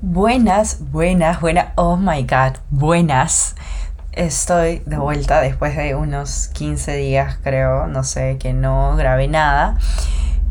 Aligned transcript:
Buenas, 0.00 0.78
buenas, 0.92 1.40
buenas. 1.40 1.72
Oh 1.74 1.96
my 1.96 2.22
god, 2.22 2.58
buenas. 2.70 3.56
Estoy 4.12 4.80
de 4.86 4.96
vuelta 4.96 5.40
después 5.40 5.76
de 5.76 5.96
unos 5.96 6.46
15 6.54 6.94
días, 6.94 7.38
creo, 7.42 7.88
no 7.88 8.04
sé, 8.04 8.36
que 8.38 8.52
no 8.52 8.94
grabé 8.94 9.26
nada. 9.26 9.76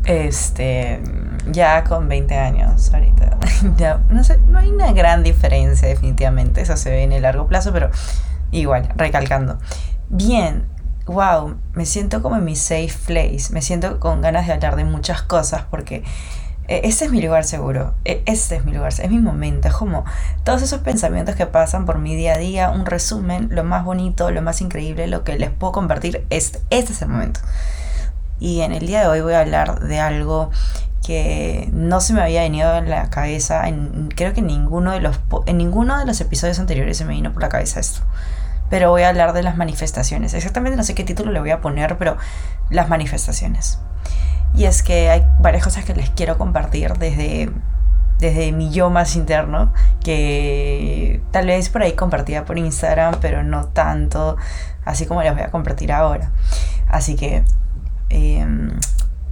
Este, 0.04 1.00
ya 1.50 1.82
con 1.84 2.08
20 2.08 2.36
años 2.36 2.92
ahorita. 2.92 3.38
Ya, 3.78 4.02
no 4.10 4.22
sé, 4.22 4.36
no 4.48 4.58
hay 4.58 4.68
una 4.68 4.92
gran 4.92 5.22
diferencia 5.22 5.88
definitivamente, 5.88 6.60
eso 6.60 6.76
se 6.76 6.90
ve 6.90 7.02
en 7.02 7.12
el 7.12 7.22
largo 7.22 7.46
plazo, 7.46 7.72
pero 7.72 7.90
igual, 8.50 8.92
recalcando. 8.96 9.58
Bien, 10.10 10.66
wow, 11.06 11.56
me 11.72 11.86
siento 11.86 12.20
como 12.20 12.36
en 12.36 12.44
mi 12.44 12.54
safe 12.54 12.92
place, 13.06 13.50
me 13.52 13.62
siento 13.62 13.98
con 13.98 14.20
ganas 14.20 14.46
de 14.46 14.52
hablar 14.52 14.76
de 14.76 14.84
muchas 14.84 15.22
cosas 15.22 15.64
porque 15.70 16.04
e, 16.68 16.82
este 16.84 17.06
es 17.06 17.10
mi 17.10 17.20
lugar 17.22 17.44
seguro, 17.44 17.94
e, 18.04 18.22
este 18.26 18.56
es 18.56 18.64
mi 18.64 18.72
lugar, 18.72 18.92
es 18.92 19.10
mi 19.10 19.18
momento, 19.18 19.68
es 19.68 19.74
como 19.74 20.04
todos 20.44 20.62
esos 20.62 20.80
pensamientos 20.80 21.34
que 21.34 21.46
pasan 21.46 21.86
por 21.86 21.98
mi 21.98 22.14
día 22.14 22.34
a 22.34 22.38
día, 22.38 22.70
un 22.70 22.86
resumen, 22.86 23.48
lo 23.50 23.64
más 23.64 23.84
bonito, 23.84 24.30
lo 24.30 24.42
más 24.42 24.60
increíble, 24.60 25.06
lo 25.06 25.24
que 25.24 25.38
les 25.38 25.50
puedo 25.50 25.72
compartir, 25.72 26.26
este, 26.30 26.60
este 26.70 26.92
es 26.92 27.02
el 27.02 27.08
momento. 27.08 27.40
Y 28.38 28.60
en 28.60 28.72
el 28.72 28.86
día 28.86 29.00
de 29.00 29.08
hoy 29.08 29.20
voy 29.20 29.32
a 29.32 29.40
hablar 29.40 29.80
de 29.80 29.98
algo 29.98 30.50
que 31.04 31.70
no 31.72 32.00
se 32.00 32.12
me 32.12 32.20
había 32.20 32.42
venido 32.42 32.76
en 32.76 32.90
la 32.90 33.08
cabeza, 33.08 33.66
en, 33.66 34.10
creo 34.14 34.34
que 34.34 34.40
en 34.40 34.46
ninguno, 34.46 34.92
de 34.92 35.00
los, 35.00 35.18
en 35.46 35.56
ninguno 35.56 35.98
de 35.98 36.04
los 36.04 36.20
episodios 36.20 36.58
anteriores 36.58 36.98
se 36.98 37.04
me 37.06 37.14
vino 37.14 37.32
por 37.32 37.42
la 37.42 37.48
cabeza 37.48 37.80
esto. 37.80 38.02
Pero 38.68 38.90
voy 38.90 39.02
a 39.02 39.08
hablar 39.08 39.32
de 39.32 39.42
las 39.42 39.56
manifestaciones. 39.56 40.34
Exactamente 40.34 40.76
no 40.76 40.82
sé 40.82 40.94
qué 40.94 41.04
título 41.04 41.32
le 41.32 41.40
voy 41.40 41.50
a 41.50 41.62
poner, 41.62 41.96
pero 41.96 42.18
las 42.68 42.90
manifestaciones. 42.90 43.78
Y 44.58 44.66
es 44.66 44.82
que 44.82 45.08
hay 45.08 45.24
varias 45.38 45.62
cosas 45.62 45.84
que 45.84 45.94
les 45.94 46.10
quiero 46.10 46.36
compartir 46.36 46.94
desde, 46.94 47.48
desde 48.18 48.50
mi 48.50 48.72
yo 48.72 48.90
más 48.90 49.14
interno, 49.14 49.72
que 50.02 51.22
tal 51.30 51.46
vez 51.46 51.68
por 51.68 51.82
ahí 51.82 51.92
compartida 51.92 52.44
por 52.44 52.58
Instagram, 52.58 53.14
pero 53.20 53.44
no 53.44 53.68
tanto, 53.68 54.36
así 54.84 55.06
como 55.06 55.22
les 55.22 55.32
voy 55.32 55.42
a 55.42 55.52
compartir 55.52 55.92
ahora. 55.92 56.32
Así 56.88 57.14
que, 57.14 57.44
eh, 58.10 58.46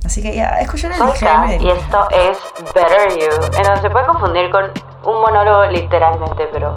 así 0.04 0.22
que 0.22 0.36
ya, 0.36 0.60
escuchen 0.60 0.92
el 0.92 1.04
disclaimer. 1.04 1.60
Y 1.60 1.70
esto 1.70 2.08
es 2.10 2.38
Better 2.72 3.18
You. 3.18 3.58
En 3.58 3.82
se 3.82 3.90
puede 3.90 4.06
confundir 4.06 4.48
con 4.50 4.66
un 5.12 5.22
monólogo 5.22 5.66
literalmente, 5.72 6.48
pero 6.52 6.72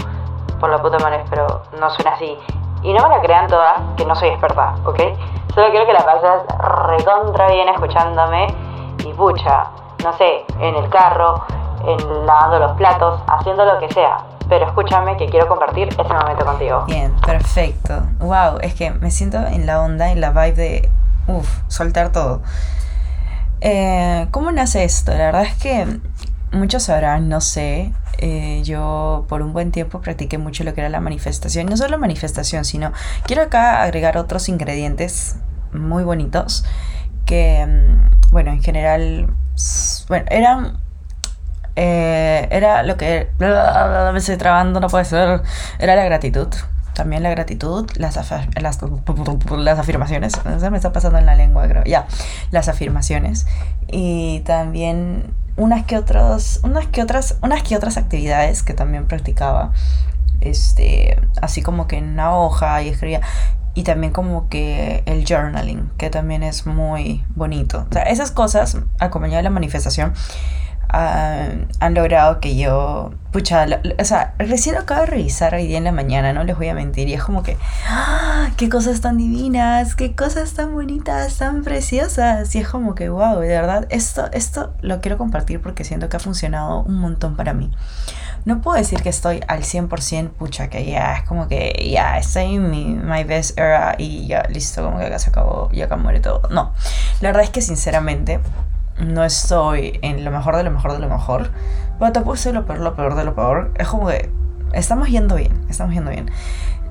por 0.60 0.72
la 0.72 0.82
puta 0.82 0.98
madre, 0.98 1.24
pero 1.30 1.66
no 1.80 1.88
suena 1.92 2.14
así. 2.16 2.36
Y 2.84 2.94
no 2.94 3.04
me 3.04 3.16
la 3.16 3.22
crean 3.22 3.48
todas, 3.48 3.82
que 3.98 4.06
no 4.06 4.16
soy 4.16 4.30
experta, 4.30 4.76
¿ok? 4.86 5.00
Solo 5.54 5.70
quiero 5.72 5.86
que 5.86 5.94
la 5.94 6.06
pases 6.06 6.44
recontra 6.88 7.48
bien 7.52 7.68
escuchándome 7.70 8.48
y 9.06 9.14
pucha, 9.14 9.66
no 10.04 10.14
sé, 10.14 10.46
en 10.60 10.76
el 10.76 10.90
carro, 10.90 11.44
en 11.86 12.26
lavando 12.26 12.60
los 12.60 12.72
platos, 12.78 13.22
haciendo 13.28 13.66
lo 13.66 13.80
que 13.80 13.92
sea. 13.94 14.18
Pero 14.48 14.66
escúchame 14.66 15.18
que 15.18 15.28
quiero 15.28 15.48
compartir 15.48 15.90
ese 15.90 16.14
momento 16.14 16.46
contigo. 16.46 16.84
Bien, 16.88 17.14
perfecto. 17.26 18.02
Wow, 18.20 18.60
es 18.62 18.74
que 18.74 18.92
me 18.92 19.12
siento 19.12 19.38
en 19.38 19.66
la 19.66 19.82
onda, 19.82 20.12
en 20.12 20.22
la 20.22 20.32
vibe 20.32 20.54
de, 20.54 20.90
uff, 21.28 21.62
soltar 21.68 22.12
todo. 22.12 22.42
Eh, 23.62 24.28
¿Cómo 24.32 24.52
nace 24.52 24.84
esto? 24.84 25.12
La 25.12 25.26
verdad 25.26 25.44
es 25.44 25.56
que 25.56 26.00
muchos 26.52 26.84
sabrán, 26.84 27.30
no 27.30 27.42
sé, 27.42 27.94
eh, 28.22 28.62
yo 28.64 29.26
por 29.30 29.42
un 29.42 29.54
buen 29.54 29.72
tiempo 29.72 30.02
practiqué 30.02 30.38
mucho 30.38 30.64
lo 30.64 30.74
que 30.74 30.82
era 30.82 30.90
la 30.90 31.00
manifestación. 31.00 31.68
No 31.68 31.78
solo 31.78 31.98
manifestación, 31.98 32.66
sino 32.66 32.92
quiero 33.26 33.44
acá 33.44 33.82
agregar 33.82 34.18
otros 34.18 34.50
ingredientes 34.50 35.38
muy 35.72 36.04
bonitos 36.04 36.66
que, 37.26 37.66
mm, 37.66 38.32
bueno, 38.32 38.52
en 38.52 38.62
general, 38.62 39.34
bueno, 40.08 40.26
eran... 40.30 40.80
Eh, 41.76 42.48
era 42.52 42.84
lo 42.84 42.98
que... 42.98 43.30
Me 43.40 44.18
estoy 44.18 44.38
trabando, 44.38 44.80
no 44.80 44.88
puede 44.88 45.06
ser. 45.06 45.42
Era 45.80 45.96
la 45.96 46.04
gratitud. 46.04 46.48
También 47.00 47.24
la 47.24 47.30
gratitud, 47.30 47.90
las, 47.96 48.18
las, 48.18 48.82
las 49.58 49.80
afirmaciones. 49.80 50.34
Se 50.60 50.70
me 50.70 50.76
está 50.76 50.92
pasando 50.92 51.18
en 51.18 51.26
la 51.26 51.34
lengua, 51.34 51.66
creo. 51.66 51.86
Ya, 51.86 52.08
las 52.52 52.68
afirmaciones. 52.68 53.48
Y 53.88 54.42
también 54.42 55.34
unas 55.56 55.86
que 55.86 55.98
otros, 55.98 56.60
unas 56.62 56.88
que 56.88 57.02
otras, 57.02 57.38
unas 57.42 57.64
que 57.64 57.78
otras 57.78 57.96
actividades 57.96 58.64
que 58.64 58.74
también 58.74 59.08
practicaba. 59.08 59.72
Este, 60.42 61.18
así 61.42 61.62
como 61.62 61.88
que 61.88 62.00
en 62.00 62.10
una 62.10 62.36
hoja 62.36 62.82
y 62.82 62.90
escribía 62.90 63.22
y 63.76 63.84
también 63.84 64.12
como 64.12 64.50
que 64.50 65.02
el 65.06 65.24
journaling, 65.26 65.90
que 65.98 66.10
también 66.10 66.44
es 66.44 66.66
muy 66.66 67.24
bonito. 67.34 67.88
O 67.90 67.94
sea, 67.94 68.04
esas 68.04 68.32
cosas 68.32 68.78
acompañadas 69.00 69.40
de 69.40 69.44
la 69.44 69.52
manifestación 69.52 70.14
Ah, 70.92 71.50
han 71.80 71.94
logrado 71.94 72.40
que 72.40 72.56
yo, 72.56 73.12
pucha, 73.32 73.68
o 74.00 74.06
sea, 74.06 74.34
recién 74.40 74.74
lo 74.74 74.82
acabo 74.82 75.02
de 75.02 75.06
revisar 75.06 75.54
hoy 75.54 75.68
día 75.68 75.78
en 75.78 75.84
la 75.84 75.92
mañana, 75.92 76.34
no 76.34 76.44
les 76.44 76.58
voy 76.58 76.68
a 76.68 76.74
mentir, 76.74 77.08
y 77.10 77.14
es 77.14 77.24
como 77.24 77.44
que, 77.44 77.58
¡ah! 77.88 78.50
¡Qué 78.58 78.70
cosas 78.70 79.00
tan 79.00 79.18
divinas! 79.18 79.96
¡Qué 79.96 80.16
cosas 80.16 80.54
tan 80.54 80.74
bonitas, 80.74 81.38
tan 81.38 81.64
preciosas! 81.64 82.56
Y 82.56 82.58
es 82.58 82.68
como 82.68 82.96
que, 82.96 83.10
wow, 83.10 83.40
de 83.40 83.50
verdad, 83.50 83.86
esto, 83.90 84.32
esto 84.34 84.74
lo 84.82 85.00
quiero 85.00 85.20
compartir 85.20 85.62
porque 85.62 85.84
siento 85.84 86.10
que 86.10 86.18
ha 86.18 86.20
funcionado 86.20 86.82
un 86.82 86.96
montón 86.96 87.36
para 87.36 87.54
mí. 87.54 87.72
No 88.46 88.62
puedo 88.62 88.78
decir 88.78 89.04
que 89.04 89.10
estoy 89.10 89.42
al 89.48 89.62
100%, 89.62 90.30
pucha, 90.32 90.70
que 90.70 90.86
ya 90.86 91.18
es 91.18 91.24
como 91.24 91.48
que 91.48 91.90
ya 91.92 92.18
estoy 92.18 92.56
en 92.56 92.72
mi 92.72 92.96
my 92.96 93.24
best 93.26 93.60
era 93.60 93.96
y 93.98 94.26
ya 94.28 94.44
listo, 94.50 94.84
como 94.84 94.98
que 94.98 95.06
acá 95.06 95.20
se 95.20 95.30
acabó 95.30 95.70
y 95.72 95.82
acá 95.82 95.98
muere 95.98 96.20
todo. 96.20 96.42
No, 96.50 96.72
la 97.22 97.30
verdad 97.30 97.44
es 97.44 97.50
que 97.52 97.62
sinceramente 97.62 98.40
no 99.00 99.24
estoy 99.24 100.00
en 100.02 100.24
lo 100.24 100.32
mejor 100.32 100.56
de 100.56 100.64
lo 100.64 100.72
mejor 100.72 100.94
de 100.94 101.00
lo 101.00 101.10
mejor, 101.10 101.52
pero 101.98 102.12
tampoco 102.12 102.38
soy 102.38 102.54
lo 102.54 102.66
peor, 102.66 102.80
lo 102.80 102.96
peor 102.96 103.16
de 103.16 103.24
lo 103.24 103.36
peor. 103.36 103.72
Es 103.78 103.88
como 103.88 104.08
que 104.08 104.30
estamos 104.74 105.10
yendo 105.10 105.36
bien, 105.36 105.52
estamos 105.70 105.94
yendo 105.94 106.12
bien. 106.12 106.30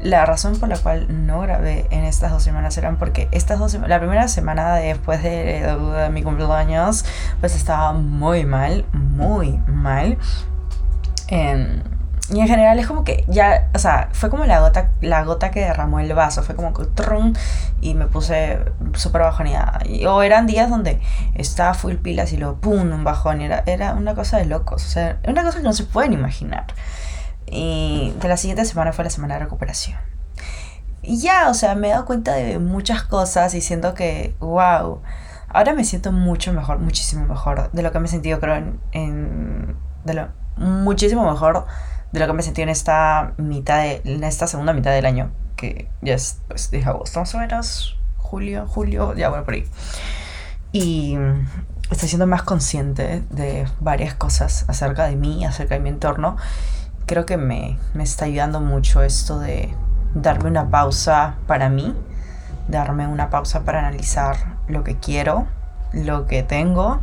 La 0.00 0.24
razón 0.24 0.58
por 0.60 0.68
la 0.68 0.78
cual 0.78 1.26
no 1.26 1.40
grabé 1.40 1.86
en 1.90 2.04
estas 2.04 2.30
dos 2.30 2.42
semanas 2.42 2.78
eran 2.78 2.96
porque 2.96 3.28
estas 3.32 3.58
dos 3.58 3.74
la 3.74 3.98
primera 3.98 4.28
semana 4.28 4.76
después 4.76 5.22
de, 5.22 5.62
de 5.62 6.10
mi 6.10 6.22
cumpleaños, 6.22 7.04
pues 7.40 7.56
estaba 7.56 7.92
muy 7.92 8.44
mal, 8.44 8.84
muy 8.92 9.58
mal. 9.66 10.18
Eh, 11.28 11.82
y 12.30 12.40
en 12.40 12.46
general 12.46 12.78
es 12.78 12.86
como 12.86 13.04
que 13.04 13.24
ya, 13.26 13.70
o 13.74 13.78
sea, 13.78 14.10
fue 14.12 14.28
como 14.28 14.44
la 14.44 14.60
gota, 14.60 14.90
la 15.00 15.24
gota 15.24 15.50
que 15.50 15.60
derramó 15.60 15.98
el 15.98 16.12
vaso, 16.12 16.42
fue 16.42 16.54
como 16.54 16.74
que 16.74 16.84
trum, 16.84 17.32
y 17.80 17.94
me 17.94 18.06
puse 18.06 18.58
súper 18.94 19.22
bajoneada. 19.22 19.80
Y, 19.86 20.04
o 20.04 20.22
eran 20.22 20.46
días 20.46 20.68
donde 20.68 21.00
estaba 21.34 21.72
full 21.72 21.94
pilas 21.94 22.32
y 22.32 22.36
luego 22.36 22.56
pum, 22.56 22.92
un 22.92 23.04
bajón, 23.04 23.40
era, 23.40 23.62
era 23.66 23.94
una 23.94 24.14
cosa 24.14 24.36
de 24.36 24.44
locos, 24.44 24.84
o 24.84 24.88
sea, 24.88 25.18
una 25.26 25.42
cosa 25.42 25.58
que 25.58 25.64
no 25.64 25.72
se 25.72 25.84
pueden 25.84 26.12
imaginar. 26.12 26.66
Y 27.46 28.12
de 28.20 28.28
la 28.28 28.36
siguiente 28.36 28.66
semana 28.66 28.92
fue 28.92 29.04
la 29.04 29.10
semana 29.10 29.34
de 29.34 29.40
recuperación. 29.40 29.98
Y 31.00 31.20
ya, 31.20 31.48
o 31.48 31.54
sea, 31.54 31.74
me 31.74 31.88
he 31.88 31.90
dado 31.92 32.04
cuenta 32.04 32.34
de 32.34 32.58
muchas 32.58 33.04
cosas 33.04 33.54
y 33.54 33.62
siento 33.62 33.94
que, 33.94 34.34
wow, 34.40 35.00
ahora 35.48 35.72
me 35.72 35.84
siento 35.84 36.12
mucho 36.12 36.52
mejor, 36.52 36.78
muchísimo 36.78 37.24
mejor 37.24 37.70
de 37.72 37.82
lo 37.82 37.90
que 37.90 38.00
me 38.00 38.06
he 38.06 38.10
sentido, 38.10 38.38
creo, 38.38 38.56
en, 38.92 39.76
de 40.04 40.14
lo 40.14 40.28
muchísimo 40.58 41.30
mejor 41.30 41.64
de 42.12 42.20
lo 42.20 42.26
que 42.26 42.32
me 42.32 42.42
sentí 42.42 42.62
en 42.62 42.68
esta 42.68 43.34
mitad 43.36 43.78
de, 43.78 44.00
en 44.04 44.24
esta 44.24 44.46
segunda 44.46 44.72
mitad 44.72 44.92
del 44.92 45.06
año, 45.06 45.30
que 45.56 45.88
ya 46.00 46.14
es, 46.14 46.40
pues, 46.48 46.70
dije 46.70 46.88
agosto 46.88 47.20
más 47.20 47.34
o 47.34 47.38
menos, 47.38 47.98
julio, 48.16 48.66
julio, 48.66 49.14
ya 49.14 49.28
bueno, 49.28 49.44
por 49.44 49.54
ahí. 49.54 49.66
Y 50.72 51.16
estoy 51.90 52.08
siendo 52.08 52.26
más 52.26 52.42
consciente 52.42 53.22
de 53.30 53.66
varias 53.80 54.14
cosas 54.14 54.64
acerca 54.68 55.06
de 55.06 55.16
mí, 55.16 55.44
acerca 55.44 55.74
de 55.74 55.80
mi 55.80 55.88
entorno. 55.88 56.36
Creo 57.06 57.24
que 57.26 57.36
me, 57.36 57.78
me 57.94 58.02
está 58.02 58.26
ayudando 58.26 58.60
mucho 58.60 59.02
esto 59.02 59.38
de 59.38 59.74
darme 60.14 60.50
una 60.50 60.70
pausa 60.70 61.36
para 61.46 61.68
mí, 61.68 61.94
darme 62.68 63.06
una 63.06 63.30
pausa 63.30 63.64
para 63.64 63.80
analizar 63.80 64.58
lo 64.68 64.84
que 64.84 64.96
quiero, 64.98 65.46
lo 65.92 66.26
que 66.26 66.42
tengo 66.42 67.00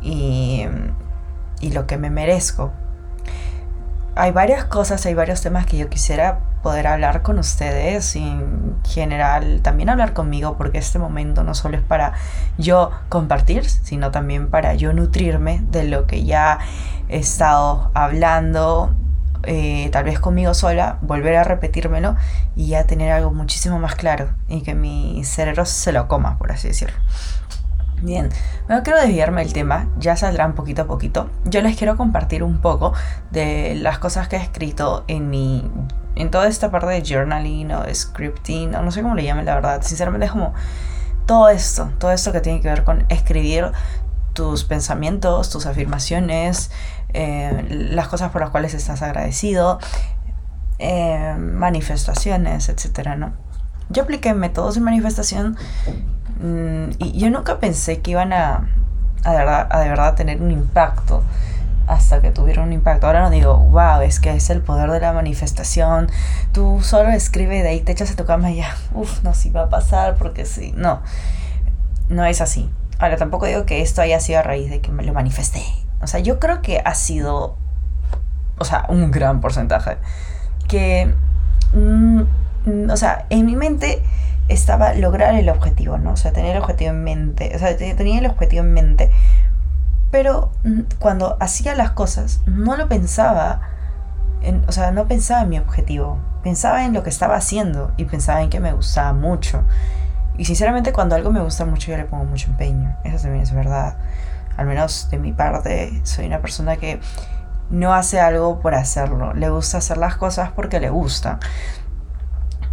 y, 0.00 0.66
y 1.60 1.72
lo 1.72 1.86
que 1.86 1.98
me 1.98 2.08
merezco 2.08 2.72
hay 4.18 4.32
varias 4.32 4.64
cosas, 4.64 5.06
hay 5.06 5.14
varios 5.14 5.42
temas 5.42 5.64
que 5.64 5.76
yo 5.76 5.88
quisiera 5.88 6.40
poder 6.64 6.88
hablar 6.88 7.22
con 7.22 7.38
ustedes 7.38 8.16
y 8.16 8.24
en 8.24 8.74
general 8.84 9.60
también 9.62 9.88
hablar 9.88 10.12
conmigo 10.12 10.56
porque 10.58 10.78
este 10.78 10.98
momento 10.98 11.44
no 11.44 11.54
solo 11.54 11.76
es 11.76 11.84
para 11.84 12.14
yo 12.58 12.90
compartir, 13.08 13.64
sino 13.64 14.10
también 14.10 14.50
para 14.50 14.74
yo 14.74 14.92
nutrirme 14.92 15.62
de 15.70 15.84
lo 15.84 16.08
que 16.08 16.24
ya 16.24 16.58
he 17.08 17.18
estado 17.18 17.92
hablando, 17.94 18.92
eh, 19.44 19.88
tal 19.92 20.02
vez 20.02 20.18
conmigo 20.18 20.52
sola, 20.52 20.98
volver 21.00 21.36
a 21.36 21.44
repetírmelo 21.44 22.16
y 22.56 22.66
ya 22.66 22.84
tener 22.88 23.12
algo 23.12 23.30
muchísimo 23.30 23.78
más 23.78 23.94
claro 23.94 24.30
y 24.48 24.62
que 24.62 24.74
mi 24.74 25.22
cerebro 25.24 25.64
se 25.64 25.92
lo 25.92 26.08
coma, 26.08 26.38
por 26.38 26.50
así 26.50 26.66
decirlo. 26.66 26.96
Bien, 28.02 28.28
no 28.68 28.82
quiero 28.82 29.00
desviarme 29.00 29.42
del 29.42 29.52
tema, 29.52 29.88
ya 29.98 30.16
saldrán 30.16 30.54
poquito 30.54 30.82
a 30.82 30.86
poquito. 30.86 31.30
Yo 31.44 31.60
les 31.62 31.76
quiero 31.76 31.96
compartir 31.96 32.42
un 32.42 32.58
poco 32.58 32.92
de 33.30 33.74
las 33.74 33.98
cosas 33.98 34.28
que 34.28 34.36
he 34.36 34.40
escrito 34.40 35.04
en 35.08 35.30
mi 35.30 35.68
en 36.14 36.30
toda 36.30 36.48
esta 36.48 36.70
parte 36.70 36.88
de 36.88 37.02
journaling 37.02 37.70
o 37.72 37.84
scripting, 37.94 38.74
o 38.74 38.82
no 38.82 38.90
sé 38.90 39.02
cómo 39.02 39.14
le 39.14 39.22
llamen 39.24 39.46
la 39.46 39.54
verdad. 39.54 39.82
Sinceramente 39.82 40.26
es 40.26 40.32
como 40.32 40.52
todo 41.26 41.48
esto, 41.48 41.92
todo 41.98 42.10
esto 42.10 42.32
que 42.32 42.40
tiene 42.40 42.60
que 42.60 42.68
ver 42.68 42.84
con 42.84 43.04
escribir 43.08 43.70
tus 44.32 44.64
pensamientos, 44.64 45.50
tus 45.50 45.66
afirmaciones, 45.66 46.70
eh, 47.12 47.66
las 47.68 48.08
cosas 48.08 48.30
por 48.30 48.40
las 48.40 48.50
cuales 48.50 48.74
estás 48.74 49.02
agradecido, 49.02 49.78
eh, 50.78 51.36
manifestaciones, 51.38 52.68
etcétera, 52.68 53.16
¿no? 53.16 53.32
Yo 53.90 54.02
apliqué 54.02 54.34
métodos 54.34 54.74
de 54.74 54.80
manifestación 54.80 55.56
mm, 56.40 56.90
y 56.98 57.18
yo 57.18 57.30
nunca 57.30 57.58
pensé 57.58 58.00
que 58.00 58.12
iban 58.12 58.32
a, 58.32 58.68
a, 59.24 59.32
de 59.32 59.38
verdad, 59.38 59.68
a 59.70 59.80
de 59.80 59.88
verdad 59.88 60.14
tener 60.14 60.40
un 60.40 60.50
impacto 60.50 61.22
hasta 61.88 62.20
que 62.20 62.30
tuvieron 62.30 62.66
un 62.66 62.72
impacto. 62.74 63.06
Ahora 63.06 63.22
no 63.22 63.30
digo, 63.30 63.56
wow, 63.56 64.02
es 64.02 64.20
que 64.20 64.30
es 64.34 64.50
el 64.50 64.60
poder 64.60 64.90
de 64.90 65.00
la 65.00 65.12
manifestación. 65.12 66.10
Tú 66.52 66.80
solo 66.82 67.08
escribe 67.08 67.62
de 67.62 67.70
ahí, 67.70 67.80
te 67.80 67.92
echas 67.92 68.10
a 68.10 68.16
tu 68.16 68.24
cama 68.24 68.50
y 68.50 68.56
ya, 68.56 68.76
uff, 68.94 69.22
no, 69.24 69.34
si 69.34 69.50
va 69.50 69.62
a 69.62 69.68
pasar 69.68 70.16
porque 70.16 70.44
sí. 70.44 70.72
No, 70.76 71.00
no 72.08 72.24
es 72.24 72.40
así. 72.40 72.70
Ahora 72.98 73.16
tampoco 73.16 73.46
digo 73.46 73.64
que 73.64 73.80
esto 73.80 74.02
haya 74.02 74.20
sido 74.20 74.40
a 74.40 74.42
raíz 74.42 74.70
de 74.70 74.80
que 74.80 74.92
me 74.92 75.02
lo 75.02 75.14
manifesté. 75.14 75.62
O 76.00 76.06
sea, 76.06 76.20
yo 76.20 76.38
creo 76.38 76.62
que 76.62 76.82
ha 76.84 76.94
sido, 76.94 77.56
o 78.58 78.64
sea, 78.64 78.84
un 78.88 79.10
gran 79.10 79.40
porcentaje. 79.40 79.96
Que, 80.68 81.12
mm, 81.72 82.22
o 82.90 82.96
sea, 82.96 83.26
en 83.30 83.46
mi 83.46 83.56
mente 83.56 84.02
estaba 84.48 84.94
lograr 84.94 85.34
el 85.34 85.48
objetivo, 85.48 85.98
¿no? 85.98 86.12
O 86.12 86.16
sea, 86.16 86.32
tener 86.32 86.56
el 86.56 86.62
objetivo 86.62 86.90
en 86.90 87.04
mente. 87.04 87.52
O 87.54 87.58
sea, 87.58 87.76
tenía 87.76 88.18
el 88.18 88.26
objetivo 88.26 88.62
en 88.62 88.72
mente 88.72 89.10
pero 90.10 90.50
cuando 90.98 91.36
hacía 91.40 91.74
las 91.74 91.90
cosas, 91.90 92.40
no 92.46 92.76
lo 92.76 92.88
pensaba, 92.88 93.60
en, 94.42 94.64
o 94.66 94.72
sea, 94.72 94.90
no 94.90 95.06
pensaba 95.06 95.42
en 95.42 95.50
mi 95.50 95.58
objetivo, 95.58 96.18
pensaba 96.42 96.84
en 96.84 96.94
lo 96.94 97.02
que 97.02 97.10
estaba 97.10 97.36
haciendo 97.36 97.92
y 97.96 98.04
pensaba 98.06 98.42
en 98.42 98.48
que 98.48 98.60
me 98.60 98.72
gustaba 98.72 99.12
mucho. 99.12 99.64
Y 100.38 100.44
sinceramente 100.44 100.92
cuando 100.92 101.14
algo 101.14 101.30
me 101.30 101.40
gusta 101.40 101.64
mucho 101.64 101.90
yo 101.90 101.98
le 101.98 102.04
pongo 102.04 102.24
mucho 102.24 102.48
empeño, 102.48 102.96
eso 103.04 103.22
también 103.22 103.42
es 103.42 103.52
verdad. 103.52 103.96
Al 104.56 104.66
menos 104.66 105.10
de 105.10 105.18
mi 105.18 105.32
parte, 105.32 106.00
soy 106.04 106.26
una 106.26 106.40
persona 106.40 106.76
que 106.76 107.00
no 107.70 107.92
hace 107.92 108.18
algo 108.18 108.60
por 108.60 108.74
hacerlo, 108.74 109.34
le 109.34 109.50
gusta 109.50 109.78
hacer 109.78 109.98
las 109.98 110.16
cosas 110.16 110.50
porque 110.52 110.80
le 110.80 110.88
gusta. 110.88 111.38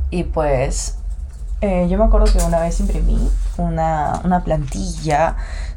Y 0.10 0.24
pues 0.24 1.00
eh, 1.62 1.88
yo 1.90 1.98
me 1.98 2.06
acuerdo 2.06 2.31
que 2.31 2.44
una 2.44 2.60
vez 2.60 2.80
imprimí 2.80 3.30
una, 3.57 4.22
una 4.24 4.44
plantilla 4.44 5.36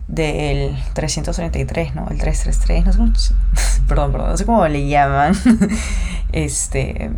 del 0.09 0.77
333, 0.95 1.95
¿no? 1.95 2.09
El 2.11 2.19
333, 2.19 2.85
no 2.85 2.93
sé 2.93 2.99
cómo, 2.99 3.13
perdón, 3.89 4.13
perdón, 4.13 4.31
no 4.31 4.37
sé 4.37 4.45
cómo 4.47 4.67
le 4.67 4.89
llaman. 4.89 5.35
este, 6.33 7.11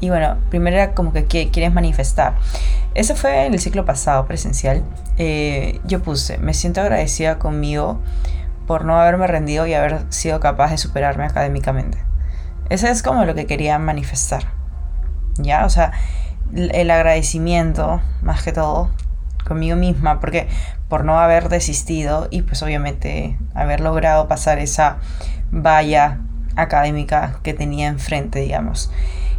y 0.00 0.10
bueno, 0.10 0.36
primero 0.50 0.76
era 0.76 0.94
como 0.94 1.12
que 1.12 1.24
quieres 1.24 1.72
manifestar. 1.72 2.34
Eso 2.94 3.14
fue 3.14 3.46
en 3.46 3.54
el 3.54 3.60
ciclo 3.60 3.84
pasado, 3.84 4.26
presencial. 4.26 4.84
Eh, 5.16 5.80
yo 5.84 6.02
puse, 6.02 6.38
me 6.38 6.54
siento 6.54 6.80
agradecida 6.80 7.38
conmigo 7.38 8.00
por 8.66 8.84
no 8.84 8.98
haberme 8.98 9.26
rendido 9.26 9.66
y 9.66 9.74
haber 9.74 10.04
sido 10.10 10.40
capaz 10.40 10.70
de 10.70 10.78
superarme 10.78 11.24
académicamente. 11.24 11.98
Eso 12.68 12.88
es 12.88 13.02
como 13.02 13.24
lo 13.24 13.34
que 13.34 13.46
quería 13.46 13.78
manifestar. 13.78 14.44
¿Ya? 15.38 15.64
O 15.64 15.70
sea, 15.70 15.92
el 16.54 16.90
agradecimiento, 16.90 18.00
más 18.22 18.42
que 18.42 18.52
todo, 18.52 18.90
conmigo 19.46 19.76
misma, 19.76 20.20
porque 20.20 20.48
por 20.88 21.04
no 21.04 21.18
haber 21.18 21.48
desistido 21.48 22.28
y 22.30 22.42
pues 22.42 22.62
obviamente 22.62 23.38
haber 23.54 23.80
logrado 23.80 24.28
pasar 24.28 24.58
esa 24.58 24.98
valla 25.50 26.20
académica 26.56 27.38
que 27.42 27.54
tenía 27.54 27.88
enfrente, 27.88 28.40
digamos. 28.40 28.90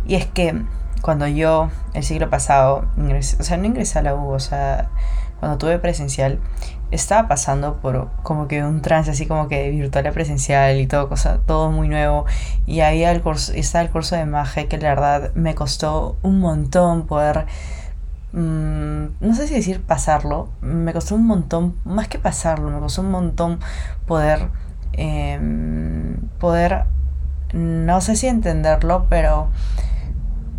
Y 0.05 0.15
es 0.15 0.25
que 0.25 0.61
cuando 1.01 1.27
yo 1.27 1.69
el 1.93 2.03
siglo 2.03 2.29
pasado, 2.29 2.89
ingresé, 2.97 3.37
o 3.39 3.43
sea, 3.43 3.57
no 3.57 3.65
ingresé 3.65 3.99
a 3.99 4.01
la 4.01 4.15
U, 4.15 4.29
o 4.29 4.39
sea, 4.39 4.89
cuando 5.39 5.57
tuve 5.57 5.79
presencial, 5.79 6.39
estaba 6.91 7.27
pasando 7.27 7.77
por 7.77 8.09
como 8.23 8.47
que 8.47 8.63
un 8.63 8.81
trance 8.81 9.11
así 9.11 9.25
como 9.25 9.47
que 9.47 9.69
virtual 9.71 10.07
a 10.07 10.11
presencial 10.11 10.79
y 10.79 10.87
todo, 10.87 11.09
cosa, 11.09 11.39
todo 11.45 11.71
muy 11.71 11.87
nuevo. 11.87 12.25
Y 12.65 12.81
había 12.81 13.11
el 13.11 13.21
curso, 13.21 13.53
estaba 13.53 13.83
el 13.83 13.91
curso 13.91 14.15
de 14.15 14.25
magia 14.25 14.67
que 14.67 14.77
la 14.77 14.89
verdad 14.89 15.31
me 15.35 15.55
costó 15.55 16.17
un 16.21 16.39
montón 16.39 17.05
poder 17.07 17.45
Mm, 18.33 19.07
no 19.21 19.33
sé 19.33 19.47
si 19.47 19.55
decir 19.55 19.81
pasarlo, 19.81 20.49
me 20.61 20.93
costó 20.93 21.15
un 21.15 21.25
montón, 21.25 21.75
más 21.85 22.07
que 22.07 22.19
pasarlo, 22.19 22.69
me 22.69 22.79
costó 22.79 23.01
un 23.01 23.11
montón 23.11 23.59
poder, 24.05 24.49
em, 24.93 26.17
poder, 26.39 26.83
no 27.53 28.01
sé 28.01 28.15
si 28.15 28.27
entenderlo, 28.27 29.07
pero 29.09 29.47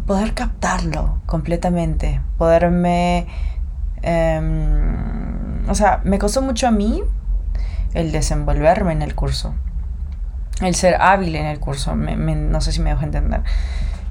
poder 0.06 0.34
captarlo 0.34 1.20
completamente, 1.26 2.20
poderme, 2.38 3.26
em, 4.02 5.68
o 5.68 5.74
sea, 5.74 6.00
me 6.04 6.18
costó 6.18 6.42
mucho 6.42 6.68
a 6.68 6.70
mí 6.70 7.02
el 7.94 8.12
desenvolverme 8.12 8.92
en 8.92 9.02
el 9.02 9.14
curso, 9.14 9.54
el 10.60 10.74
ser 10.74 10.96
hábil 11.00 11.36
en 11.36 11.46
el 11.46 11.60
curso, 11.60 11.94
no 11.96 12.60
sé 12.60 12.72
si 12.72 12.80
me 12.80 12.90
dejo 12.90 13.04
entender. 13.04 13.42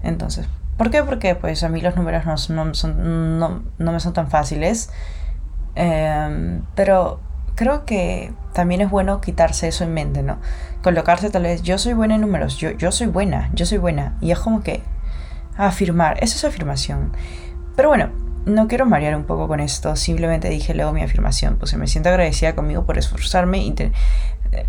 Entonces, 0.03 0.47
¿Por 0.77 0.91
qué? 0.91 1.03
Porque 1.03 1.33
pues 1.33 1.63
a 1.63 1.69
mí 1.69 1.81
los 1.81 1.95
números 1.95 2.49
no, 2.49 2.65
no, 2.65 3.63
no 3.77 3.91
me 3.91 3.99
son 3.99 4.13
tan 4.13 4.29
fáciles. 4.29 4.91
Em, 5.73 6.61
pero 6.75 7.19
creo 7.55 7.83
que 7.85 8.31
también 8.53 8.81
es 8.81 8.89
bueno 8.89 9.19
quitarse 9.19 9.67
eso 9.67 9.83
en 9.83 9.93
mente, 9.93 10.21
¿no? 10.21 10.37
Colocarse 10.83 11.31
tal 11.31 11.43
vez, 11.43 11.63
yo 11.63 11.79
soy 11.79 11.93
buena 11.93 12.15
en 12.15 12.21
números, 12.21 12.57
yo, 12.57 12.71
yo 12.71 12.91
soy 12.91 13.07
buena, 13.07 13.49
yo 13.53 13.65
soy 13.65 13.79
buena. 13.79 14.17
Y 14.21 14.31
es 14.31 14.39
como 14.39 14.61
que 14.61 14.83
afirmar, 15.57 16.23
eso 16.23 16.35
es 16.35 16.45
afirmación. 16.45 17.11
Pero 17.75 17.89
bueno, 17.89 18.11
no 18.47 18.67
quiero 18.67 18.85
marear 18.85 19.15
un 19.15 19.23
poco 19.23 19.47
con 19.47 19.59
esto, 19.59 19.95
simplemente 19.95 20.49
dije 20.49 20.73
luego 20.73 20.93
mi 20.93 21.03
afirmación, 21.03 21.57
pues 21.57 21.73
me 21.75 21.87
siento 21.87 22.09
agradecida 22.09 22.55
conmigo 22.55 22.85
por 22.85 22.97
esforzarme 22.97 23.59
y 23.59 23.75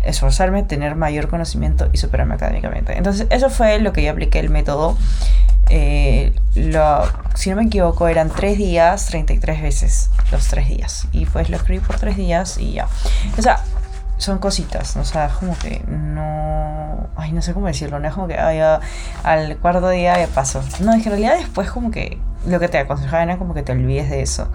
esforzarme, 0.03 0.63
tener 0.63 0.95
mayor 0.95 1.29
conocimiento 1.29 1.89
y 1.93 1.97
superarme 1.97 2.35
académicamente. 2.35 2.97
Entonces, 2.97 3.27
eso 3.29 3.49
fue 3.49 3.79
lo 3.79 3.93
que 3.93 4.03
yo 4.03 4.11
apliqué 4.11 4.39
el 4.39 4.49
método 4.49 4.97
eh, 5.69 6.33
si 7.35 7.49
no 7.51 7.55
me 7.55 7.63
equivoco, 7.63 8.07
eran 8.07 8.29
tres 8.29 8.57
días, 8.57 9.05
33 9.05 9.61
veces 9.61 10.09
los 10.31 10.47
tres 10.47 10.67
días. 10.67 11.07
Y 11.11 11.25
pues 11.25 11.49
lo 11.49 11.57
escribí 11.57 11.79
por 11.79 11.97
tres 11.97 12.17
días 12.17 12.57
y 12.57 12.73
ya. 12.73 12.87
O 13.37 13.41
sea, 13.41 13.61
son 14.17 14.39
cositas, 14.39 14.97
o 14.97 15.05
sea, 15.05 15.29
como 15.29 15.57
que 15.57 15.81
no. 15.87 17.07
Ay, 17.15 17.31
no 17.31 17.41
sé 17.41 17.53
cómo 17.53 17.67
decirlo, 17.67 17.99
no 17.99 18.07
es 18.07 18.13
como 18.13 18.27
que 18.27 18.37
al 18.37 19.57
cuarto 19.57 19.89
día 19.89 20.19
ya 20.19 20.27
pasó. 20.27 20.61
No, 20.79 20.93
en 20.93 21.03
realidad 21.03 21.37
después, 21.37 21.69
como 21.69 21.91
que 21.91 22.17
lo 22.47 22.59
que 22.59 22.67
te 22.67 22.77
aconsejaban 22.77 23.29
era 23.29 23.37
como 23.37 23.53
que 23.53 23.63
te 23.63 23.71
olvides 23.71 24.09
de 24.09 24.21
eso. 24.21 24.49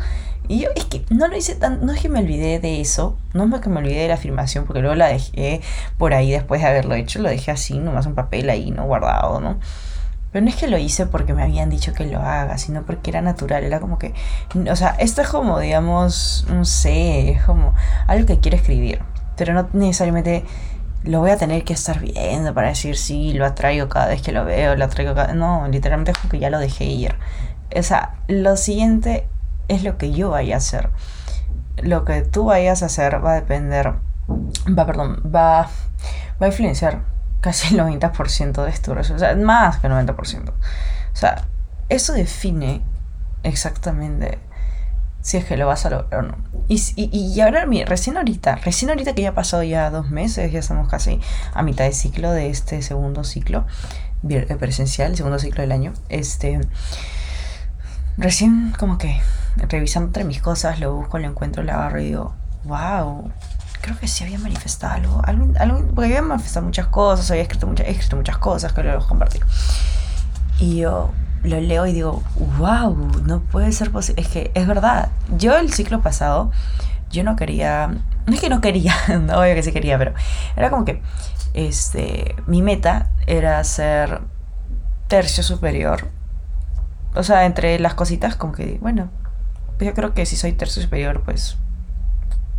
Y 0.46 0.60
yo 0.60 0.68
es 0.76 0.84
que 0.84 1.04
no 1.08 1.26
lo 1.26 1.36
hice 1.36 1.54
tan, 1.54 1.84
no 1.86 1.92
es 1.92 2.00
que 2.00 2.08
me 2.10 2.18
olvidé 2.18 2.58
de 2.58 2.80
eso, 2.80 3.16
no 3.32 3.54
es 3.54 3.62
que 3.62 3.70
me 3.70 3.78
olvidé 3.78 4.02
de 4.02 4.08
la 4.08 4.14
afirmación, 4.14 4.64
porque 4.66 4.80
luego 4.80 4.94
la 4.94 5.08
dejé 5.08 5.62
por 5.96 6.12
ahí 6.12 6.30
después 6.30 6.60
de 6.60 6.68
haberlo 6.68 6.94
hecho, 6.94 7.20
lo 7.20 7.30
dejé 7.30 7.50
así, 7.50 7.78
nomás 7.78 8.04
un 8.06 8.14
papel 8.14 8.50
ahí, 8.50 8.70
no 8.70 8.84
guardado, 8.84 9.40
¿no? 9.40 9.58
Pero 10.34 10.44
no 10.44 10.50
es 10.50 10.56
que 10.56 10.66
lo 10.66 10.76
hice 10.76 11.06
porque 11.06 11.32
me 11.32 11.44
habían 11.44 11.70
dicho 11.70 11.92
que 11.92 12.06
lo 12.06 12.18
haga, 12.18 12.58
sino 12.58 12.82
porque 12.82 13.10
era 13.10 13.22
natural. 13.22 13.62
Era 13.62 13.78
como 13.78 14.00
que, 14.00 14.12
o 14.68 14.74
sea, 14.74 14.96
esto 14.98 15.22
es 15.22 15.28
como, 15.28 15.60
digamos, 15.60 16.44
no 16.50 16.64
sé, 16.64 17.30
es 17.30 17.44
como 17.44 17.72
algo 18.08 18.26
que 18.26 18.40
quiero 18.40 18.56
escribir. 18.56 19.00
Pero 19.36 19.54
no 19.54 19.68
necesariamente 19.72 20.44
lo 21.04 21.20
voy 21.20 21.30
a 21.30 21.36
tener 21.36 21.62
que 21.62 21.72
estar 21.72 22.00
viendo 22.00 22.52
para 22.52 22.66
decir 22.66 22.96
sí, 22.96 23.32
lo 23.32 23.46
atraigo 23.46 23.88
cada 23.88 24.08
vez 24.08 24.22
que 24.22 24.32
lo 24.32 24.44
veo, 24.44 24.74
lo 24.74 24.84
atraigo 24.84 25.14
cada... 25.14 25.34
No, 25.34 25.68
literalmente 25.68 26.10
es 26.10 26.18
como 26.18 26.32
que 26.32 26.40
ya 26.40 26.50
lo 26.50 26.58
dejé 26.58 26.86
ir. 26.86 27.14
O 27.74 27.82
sea, 27.82 28.16
lo 28.28 28.56
siguiente 28.56 29.28
es 29.68 29.82
lo 29.82 29.98
que 29.98 30.12
yo 30.12 30.30
vaya 30.30 30.54
a 30.54 30.58
hacer. 30.58 30.90
Lo 31.82 32.04
que 32.04 32.22
tú 32.22 32.46
vayas 32.46 32.82
a 32.82 32.86
hacer 32.86 33.24
va 33.24 33.32
a 33.32 33.34
depender, 33.34 33.94
va, 34.28 34.86
perdón, 34.86 35.22
va, 35.24 35.68
va 36.40 36.46
a 36.46 36.46
influenciar 36.46 37.02
casi 37.40 37.74
el 37.74 37.80
90% 37.80 38.64
de 38.64 38.70
esto, 38.70 38.92
o 38.92 39.18
sea, 39.18 39.36
más 39.36 39.78
que 39.78 39.88
el 39.88 39.92
90%. 39.92 40.48
O 40.48 40.54
sea, 41.12 41.44
eso 41.88 42.12
define 42.12 42.82
exactamente 43.42 44.38
si 45.20 45.38
es 45.38 45.44
que 45.44 45.56
lo 45.56 45.66
vas 45.66 45.86
a 45.86 45.90
lograr 45.90 46.20
o 46.20 46.22
no. 46.22 46.36
Y, 46.68 46.80
y, 46.96 47.08
y 47.12 47.40
ahora, 47.40 47.66
mira, 47.66 47.86
recién 47.86 48.16
ahorita, 48.16 48.56
recién 48.56 48.90
ahorita 48.90 49.14
que 49.14 49.22
ya 49.22 49.30
ha 49.30 49.34
pasado 49.34 49.62
ya 49.62 49.90
dos 49.90 50.10
meses, 50.10 50.52
ya 50.52 50.58
estamos 50.58 50.88
casi 50.88 51.20
a 51.52 51.62
mitad 51.62 51.84
de 51.84 51.92
ciclo 51.92 52.30
de 52.30 52.50
este 52.50 52.82
segundo 52.82 53.24
ciclo 53.24 53.66
eh, 54.28 54.56
presencial, 54.58 55.16
segundo 55.16 55.38
ciclo 55.38 55.62
del 55.62 55.72
año, 55.72 55.92
este, 56.08 56.60
recién 58.16 58.72
como 58.78 58.98
que 58.98 59.20
revisando 59.68 60.08
entre 60.08 60.24
mis 60.24 60.40
cosas, 60.40 60.80
lo 60.80 60.94
busco, 60.94 61.18
lo 61.18 61.28
encuentro, 61.28 61.62
lo 61.62 61.72
agarro 61.72 62.00
y 62.00 62.06
digo, 62.06 62.34
wow, 62.64 63.30
creo 63.80 63.98
que 63.98 64.08
sí 64.08 64.24
había 64.24 64.38
manifestado 64.38 64.94
algo, 64.94 65.22
algo, 65.58 65.86
porque 65.94 66.06
había 66.06 66.22
manifestado 66.22 66.64
muchas 66.66 66.86
cosas, 66.86 67.30
había 67.30 67.42
escrito, 67.42 67.66
muchas, 67.66 67.86
escrito 67.88 68.16
muchas 68.16 68.38
cosas 68.38 68.72
que 68.72 68.82
luego 68.82 69.06
compartir. 69.06 69.42
Y 70.58 70.76
yo 70.78 71.12
lo 71.42 71.60
leo 71.60 71.86
y 71.86 71.92
digo, 71.92 72.22
wow, 72.58 72.96
no 73.26 73.40
puede 73.40 73.72
ser 73.72 73.90
posible. 73.90 74.22
Es 74.22 74.28
que 74.28 74.50
es 74.54 74.66
verdad, 74.66 75.10
yo 75.36 75.56
el 75.58 75.72
ciclo 75.72 76.00
pasado, 76.00 76.50
yo 77.10 77.22
no 77.24 77.36
quería, 77.36 77.88
no 78.26 78.34
es 78.34 78.40
que 78.40 78.48
no 78.48 78.60
quería, 78.60 78.94
no 79.20 79.40
obvio 79.40 79.54
que 79.54 79.62
sí 79.62 79.72
quería, 79.72 79.98
pero 79.98 80.14
era 80.56 80.70
como 80.70 80.84
que 80.84 81.02
este, 81.52 82.34
mi 82.46 82.62
meta 82.62 83.10
era 83.26 83.62
ser 83.64 84.20
tercio 85.08 85.42
superior. 85.42 86.08
O 87.14 87.22
sea, 87.22 87.46
entre 87.46 87.78
las 87.78 87.94
cositas, 87.94 88.36
como 88.36 88.52
que, 88.52 88.78
bueno, 88.80 89.10
yo 89.80 89.94
creo 89.94 90.14
que 90.14 90.26
si 90.26 90.36
soy 90.36 90.52
tercio 90.52 90.82
superior, 90.82 91.22
pues 91.24 91.56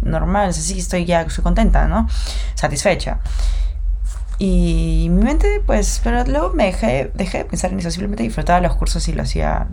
normal, 0.01 0.53
sí, 0.53 0.79
estoy 0.79 1.05
ya, 1.05 1.21
estoy 1.21 1.43
contenta, 1.43 1.87
¿no? 1.87 2.07
Satisfecha. 2.55 3.19
Y 4.37 5.07
mi 5.11 5.23
mente, 5.23 5.61
pues, 5.65 6.01
pero 6.03 6.23
luego 6.25 6.51
me 6.53 6.65
dejé, 6.65 7.11
dejé 7.15 7.39
de 7.39 7.45
pensar 7.45 7.71
en 7.71 7.79
eso, 7.79 7.89
simplemente 7.89 8.23
disfrutaba 8.23 8.59
los 8.59 8.75
cursos 8.75 9.07
y 9.07 9.13
lo 9.13 9.23
hacía, 9.23 9.67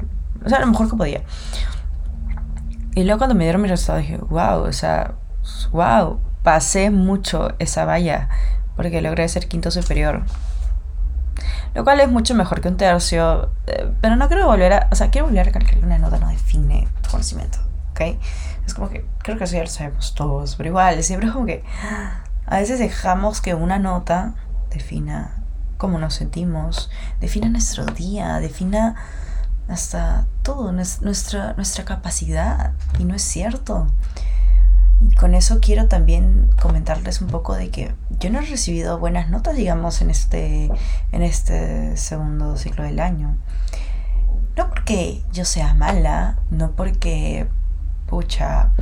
o 0.45 0.49
sea, 0.49 0.61
lo 0.61 0.67
mejor 0.67 0.89
que 0.91 0.97
podía. 0.97 1.23
Y 2.95 3.05
luego 3.05 3.19
cuando 3.19 3.35
me 3.35 3.45
dieron 3.45 3.62
mi 3.62 3.69
resultado 3.69 3.99
dije, 3.99 4.19
wow, 4.19 4.62
o 4.62 4.73
sea, 4.73 5.15
wow, 5.73 6.21
pasé 6.43 6.91
mucho 6.91 7.55
esa 7.59 7.85
valla 7.85 8.29
porque 8.77 9.01
logré 9.01 9.29
ser 9.29 9.49
quinto 9.49 9.71
superior. 9.71 10.25
Lo 11.75 11.85
cual 11.85 12.01
es 12.01 12.11
mucho 12.11 12.35
mejor 12.35 12.61
que 12.61 12.69
un 12.69 12.77
tercio, 12.77 13.51
eh, 13.67 13.93
pero 14.01 14.17
no 14.17 14.29
quiero 14.29 14.47
volver 14.47 14.73
a, 14.73 14.89
o 14.91 14.95
sea, 14.95 15.11
quiero 15.11 15.27
volver 15.27 15.41
a 15.41 15.45
recalcar 15.45 15.79
que 15.79 15.85
una 15.85 15.99
nota 15.99 16.19
no 16.19 16.29
define 16.29 16.89
tu 17.03 17.11
conocimiento, 17.11 17.59
¿ok? 17.91 18.01
Es 18.67 18.75
como 18.75 18.91
que, 18.91 19.07
creo 19.19 19.39
que 19.39 19.45
eso 19.45 19.57
ya 19.57 19.62
lo 19.62 19.69
sabemos 19.69 20.15
todos, 20.15 20.57
pero 20.57 20.69
igual, 20.69 21.03
siempre 21.03 21.29
es 21.29 21.33
como 21.33 21.47
que 21.47 21.65
a 22.47 22.59
veces 22.59 22.79
dejamos 22.79 23.41
que 23.41 23.55
una 23.55 23.79
nota 23.79 24.35
defina 24.71 25.43
cómo 25.79 25.99
nos 25.99 26.15
sentimos, 26.15 26.91
defina 27.21 27.49
nuestro 27.49 27.85
día, 27.87 28.39
defina 28.39 28.95
hasta 29.69 30.27
todo, 30.43 30.71
nuestra, 30.73 31.55
nuestra 31.55 31.85
capacidad. 31.85 32.73
Y 32.99 33.05
no 33.05 33.15
es 33.15 33.23
cierto. 33.23 33.89
Con 35.18 35.35
eso 35.35 35.61
quiero 35.61 35.88
también 35.88 36.50
comentarles 36.61 37.21
un 37.21 37.28
poco 37.28 37.54
de 37.54 37.71
que 37.71 37.94
yo 38.18 38.30
no 38.30 38.40
he 38.40 38.47
recibido 38.47 38.99
buenas 38.99 39.30
notas, 39.30 39.56
digamos, 39.56 40.00
en 40.02 40.11
este, 40.11 40.71
en 41.12 41.23
este 41.23 41.97
segundo 41.97 42.56
ciclo 42.56 42.85
del 42.85 43.00
año. 43.00 43.37
No 44.56 44.68
porque 44.68 45.23
yo 45.32 45.44
sea 45.44 45.75
mala, 45.75 46.38
no 46.50 46.73
porque, 46.73 47.47
pucha, 48.06 48.73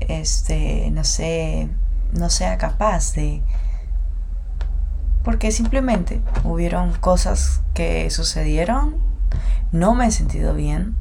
este, 0.00 0.90
no 0.90 1.04
sé, 1.04 1.68
no 2.12 2.30
sea 2.30 2.58
capaz 2.58 3.14
de... 3.14 3.42
Porque 5.22 5.50
simplemente 5.50 6.20
hubieron 6.44 6.92
cosas 6.92 7.62
que 7.74 8.10
sucedieron 8.10 9.06
no 9.72 9.94
me 9.94 10.06
he 10.06 10.10
sentido 10.10 10.54
bien. 10.54 10.96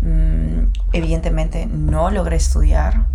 Mm, 0.00 0.70
evidentemente 0.92 1.66
no 1.66 2.10
logré 2.10 2.36
estudiar. 2.36 3.06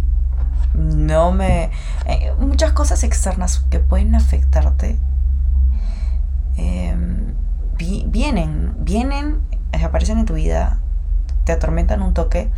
No 0.73 1.31
me... 1.31 1.71
Eh, 2.05 2.33
muchas 2.39 2.71
cosas 2.71 3.03
externas 3.03 3.59
que 3.69 3.79
pueden 3.79 4.15
afectarte. 4.15 4.97
Em, 6.57 7.33
vienen, 7.77 8.75
vienen, 8.79 9.41
aparecen 9.83 10.19
en 10.19 10.25
tu 10.25 10.35
vida, 10.35 10.79
te 11.45 11.51
atormentan 11.51 12.01
un 12.01 12.13
toque 12.13 12.51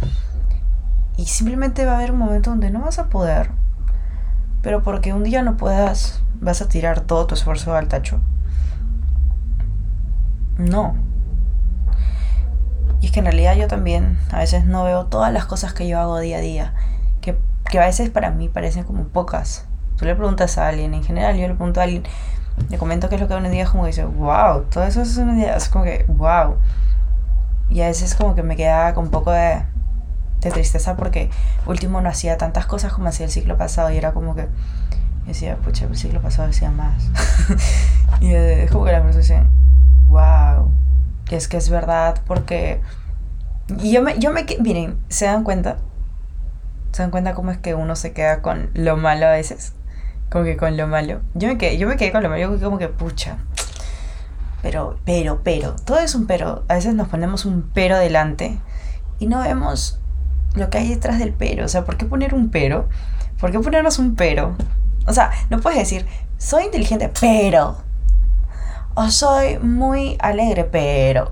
y 1.17 1.25
simplemente 1.25 1.85
va 1.85 1.93
a 1.93 1.95
haber 1.95 2.11
un 2.11 2.19
momento 2.19 2.49
donde 2.49 2.69
no 2.69 2.81
vas 2.81 2.99
a 2.99 3.09
poder, 3.09 3.51
pero 4.61 4.83
porque 4.83 5.13
un 5.13 5.23
día 5.23 5.41
no 5.41 5.57
puedas, 5.57 6.21
vas 6.41 6.61
a 6.61 6.67
tirar 6.67 7.01
todo 7.01 7.25
tu 7.25 7.35
esfuerzo 7.35 7.73
al 7.73 7.87
tacho. 7.87 8.21
No, 10.57 10.95
y 13.01 13.07
es 13.07 13.11
que 13.11 13.19
en 13.19 13.25
realidad 13.25 13.55
yo 13.55 13.67
también 13.67 14.17
a 14.31 14.39
veces 14.39 14.65
no 14.65 14.83
veo 14.83 15.05
todas 15.05 15.31
las 15.31 15.45
cosas 15.45 15.73
que 15.73 15.87
yo 15.87 15.99
hago 15.99 16.19
día 16.19 16.37
a 16.37 16.41
día, 16.41 16.73
que, 17.77 17.83
a 17.83 17.85
veces 17.85 18.09
para 18.09 18.31
mí 18.31 18.49
parecen 18.49 18.83
como 18.83 19.05
pocas. 19.05 19.65
Tú 19.97 20.05
le 20.05 20.15
preguntas 20.15 20.57
a 20.57 20.67
alguien, 20.67 20.93
en 20.93 21.03
general 21.03 21.35
yo 21.37 21.47
le 21.47 21.55
pregunto 21.55 21.79
a 21.79 21.83
alguien, 21.83 22.03
le 22.69 22.77
comento 22.77 23.09
qué 23.09 23.15
es 23.15 23.21
lo 23.21 23.27
que 23.27 23.33
hago 23.33 23.45
en 23.45 23.51
día, 23.51 23.65
como 23.65 23.83
que 23.83 23.87
dice, 23.87 24.05
wow, 24.05 24.63
todo 24.69 24.83
eso 24.83 25.01
es 25.01 25.17
un 25.17 25.37
día, 25.37 25.55
es 25.55 25.69
como 25.69 25.85
que, 25.85 26.05
wow. 26.07 26.57
Y 27.69 27.81
a 27.81 27.87
veces 27.87 28.15
como 28.15 28.35
que 28.35 28.43
me 28.43 28.55
queda 28.55 28.93
con 28.93 29.05
un 29.05 29.11
poco 29.11 29.31
de, 29.31 29.63
de 30.41 30.51
tristeza 30.51 30.95
porque 30.95 31.29
último 31.65 32.01
no 32.01 32.09
hacía 32.09 32.37
tantas 32.37 32.65
cosas 32.65 32.93
como 32.93 33.07
hacía 33.07 33.25
el 33.25 33.31
ciclo 33.31 33.57
pasado 33.57 33.91
y 33.91 33.97
era 33.97 34.13
como 34.13 34.35
que 34.35 34.47
decía, 35.25 35.57
pucha, 35.57 35.85
el 35.85 35.97
ciclo 35.97 36.21
pasado 36.21 36.49
hacía 36.49 36.71
más. 36.71 37.09
y 38.21 38.33
es 38.33 38.71
como 38.71 38.85
que 38.85 38.91
las 38.91 39.01
personas 39.01 39.27
dicen, 39.27 39.49
wow 40.07 40.71
es 41.31 41.47
que 41.47 41.57
es 41.57 41.69
verdad 41.69 42.21
porque... 42.27 42.81
Y 43.81 43.91
yo 43.91 44.01
me, 44.01 44.19
yo 44.19 44.31
me... 44.31 44.45
Miren, 44.59 44.99
¿se 45.09 45.25
dan 45.25 45.43
cuenta? 45.43 45.77
¿Se 46.95 47.01
dan 47.01 47.11
cuenta 47.11 47.33
cómo 47.33 47.51
es 47.51 47.57
que 47.57 47.75
uno 47.75 47.97
se 47.97 48.13
queda 48.13 48.41
con 48.41 48.69
lo 48.73 48.95
malo 48.95 49.25
a 49.25 49.31
veces? 49.31 49.73
Como 50.31 50.45
que 50.45 50.55
con 50.55 50.77
lo 50.77 50.87
malo. 50.87 51.19
Yo 51.33 51.49
me 51.49 51.57
quedé, 51.57 51.77
yo 51.77 51.89
me 51.89 51.97
quedé 51.97 52.13
con 52.13 52.23
lo 52.23 52.29
malo, 52.29 52.55
yo 52.55 52.63
como 52.63 52.77
que 52.77 52.87
pucha. 52.87 53.35
Pero, 54.61 54.97
pero, 55.03 55.41
pero. 55.43 55.75
Todo 55.75 55.99
es 55.99 56.15
un 56.15 56.25
pero. 56.25 56.63
A 56.69 56.75
veces 56.75 56.93
nos 56.93 57.09
ponemos 57.09 57.43
un 57.43 57.69
pero 57.73 57.97
delante 57.97 58.59
y 59.19 59.27
no 59.27 59.41
vemos 59.41 59.99
lo 60.53 60.69
que 60.69 60.77
hay 60.77 60.87
detrás 60.87 61.19
del 61.19 61.33
pero. 61.33 61.65
O 61.65 61.67
sea, 61.67 61.83
¿por 61.83 61.97
qué 61.97 62.05
poner 62.05 62.33
un 62.33 62.49
pero? 62.49 62.87
¿Por 63.41 63.51
qué 63.51 63.59
ponernos 63.59 63.99
un 63.99 64.15
pero? 64.15 64.55
O 65.05 65.11
sea, 65.11 65.31
no 65.49 65.59
puedes 65.59 65.79
decir, 65.79 66.05
soy 66.37 66.63
inteligente, 66.63 67.11
pero 67.19 67.75
o 68.93 69.09
soy 69.09 69.59
muy 69.59 70.15
alegre, 70.21 70.63
pero, 70.63 71.29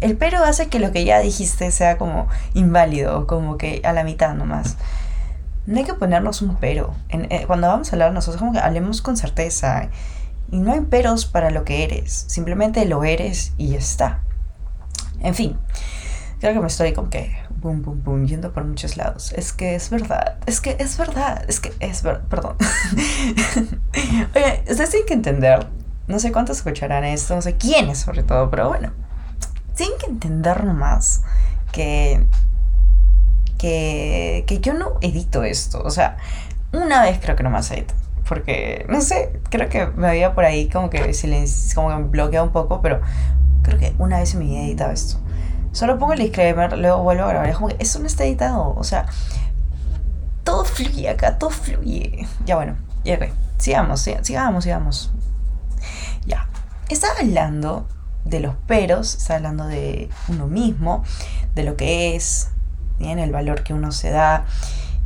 el 0.00 0.16
pero 0.16 0.44
hace 0.44 0.68
que 0.68 0.78
lo 0.78 0.92
que 0.92 1.04
ya 1.04 1.20
dijiste 1.20 1.70
sea 1.70 1.98
como 1.98 2.28
inválido, 2.54 3.26
como 3.26 3.56
que 3.58 3.80
a 3.84 3.92
la 3.92 4.04
mitad 4.04 4.34
nomás. 4.34 4.76
No 5.66 5.78
hay 5.78 5.84
que 5.84 5.94
ponernos 5.94 6.42
un 6.42 6.56
pero. 6.56 6.94
Eh, 7.10 7.44
cuando 7.46 7.68
vamos 7.68 7.92
a 7.92 7.96
hablar 7.96 8.12
nosotros, 8.12 8.40
como 8.40 8.52
que 8.52 8.58
hablemos 8.58 9.02
con 9.02 9.16
certeza. 9.16 9.88
Y 10.50 10.58
no 10.58 10.72
hay 10.72 10.80
peros 10.80 11.26
para 11.26 11.50
lo 11.50 11.64
que 11.64 11.84
eres. 11.84 12.24
Simplemente 12.28 12.84
lo 12.86 13.04
eres 13.04 13.52
y 13.56 13.68
ya 13.68 13.78
está. 13.78 14.22
En 15.20 15.34
fin, 15.34 15.58
creo 16.40 16.54
que 16.54 16.60
me 16.60 16.66
estoy 16.66 16.92
como 16.92 17.10
que 17.10 17.36
boom, 17.60 17.82
boom, 17.82 18.02
boom, 18.02 18.26
yendo 18.26 18.52
por 18.52 18.64
muchos 18.64 18.96
lados. 18.96 19.32
Es 19.32 19.52
que 19.52 19.74
es 19.74 19.90
verdad, 19.90 20.38
es 20.46 20.60
que 20.60 20.76
es 20.78 20.96
verdad, 20.96 21.44
es 21.48 21.60
que 21.60 21.72
es 21.78 22.02
verdad, 22.02 22.22
perdón. 22.28 22.56
Oye, 24.34 24.64
ustedes 24.68 24.90
tienen 24.90 25.06
que 25.06 25.14
entender 25.14 25.68
no 26.10 26.18
sé 26.18 26.32
cuántos 26.32 26.58
escucharán 26.58 27.04
esto, 27.04 27.36
no 27.36 27.42
sé 27.42 27.56
quiénes 27.56 27.98
sobre 27.98 28.22
todo, 28.22 28.50
pero 28.50 28.68
bueno. 28.68 28.92
Tienen 29.80 29.96
que 29.96 30.10
entender 30.10 30.62
nomás 30.62 31.22
que, 31.72 32.26
que, 33.56 34.44
que 34.46 34.60
yo 34.60 34.74
no 34.74 34.98
edito 35.00 35.42
esto. 35.42 35.80
O 35.82 35.88
sea, 35.88 36.18
una 36.70 37.00
vez 37.00 37.18
creo 37.18 37.34
que 37.34 37.42
nomás 37.42 37.70
edito. 37.70 37.94
Porque, 38.28 38.84
no 38.90 39.00
sé, 39.00 39.40
creo 39.48 39.70
que 39.70 39.86
me 39.86 40.08
había 40.08 40.34
por 40.34 40.44
ahí 40.44 40.68
como 40.68 40.90
que 40.90 41.14
silencio, 41.14 41.74
como 41.74 41.88
que 41.88 41.96
me 41.96 42.08
bloquea 42.10 42.42
un 42.42 42.50
poco, 42.50 42.82
pero 42.82 43.00
creo 43.62 43.78
que 43.78 43.94
una 43.96 44.18
vez 44.18 44.34
me 44.34 44.44
había 44.44 44.64
editado 44.64 44.90
esto. 44.92 45.18
Solo 45.72 45.98
pongo 45.98 46.12
el 46.12 46.18
disclaimer, 46.18 46.76
luego 46.76 47.02
vuelvo 47.02 47.24
a 47.24 47.28
grabar. 47.28 47.48
Es 47.48 47.56
como 47.56 47.68
que 47.68 47.76
eso 47.78 48.00
no 48.00 48.06
está 48.06 48.24
editado. 48.26 48.74
O 48.76 48.84
sea, 48.84 49.06
todo 50.44 50.66
fluye 50.66 51.08
acá, 51.08 51.38
todo 51.38 51.48
fluye. 51.48 52.28
Ya 52.44 52.56
bueno, 52.56 52.76
ya. 53.02 53.18
Sigamos, 53.56 54.02
sigamos, 54.02 54.62
sigamos. 54.62 55.10
Ya, 56.26 56.50
estaba 56.90 57.14
hablando 57.18 57.88
de 58.24 58.40
los 58.40 58.54
peros, 58.66 59.14
estaba 59.16 59.38
hablando 59.38 59.66
de 59.66 60.08
uno 60.28 60.46
mismo, 60.46 61.04
de 61.54 61.64
lo 61.64 61.76
que 61.76 62.16
es, 62.16 62.50
bien, 62.98 63.18
el 63.18 63.32
valor 63.32 63.62
que 63.62 63.74
uno 63.74 63.92
se 63.92 64.10
da. 64.10 64.44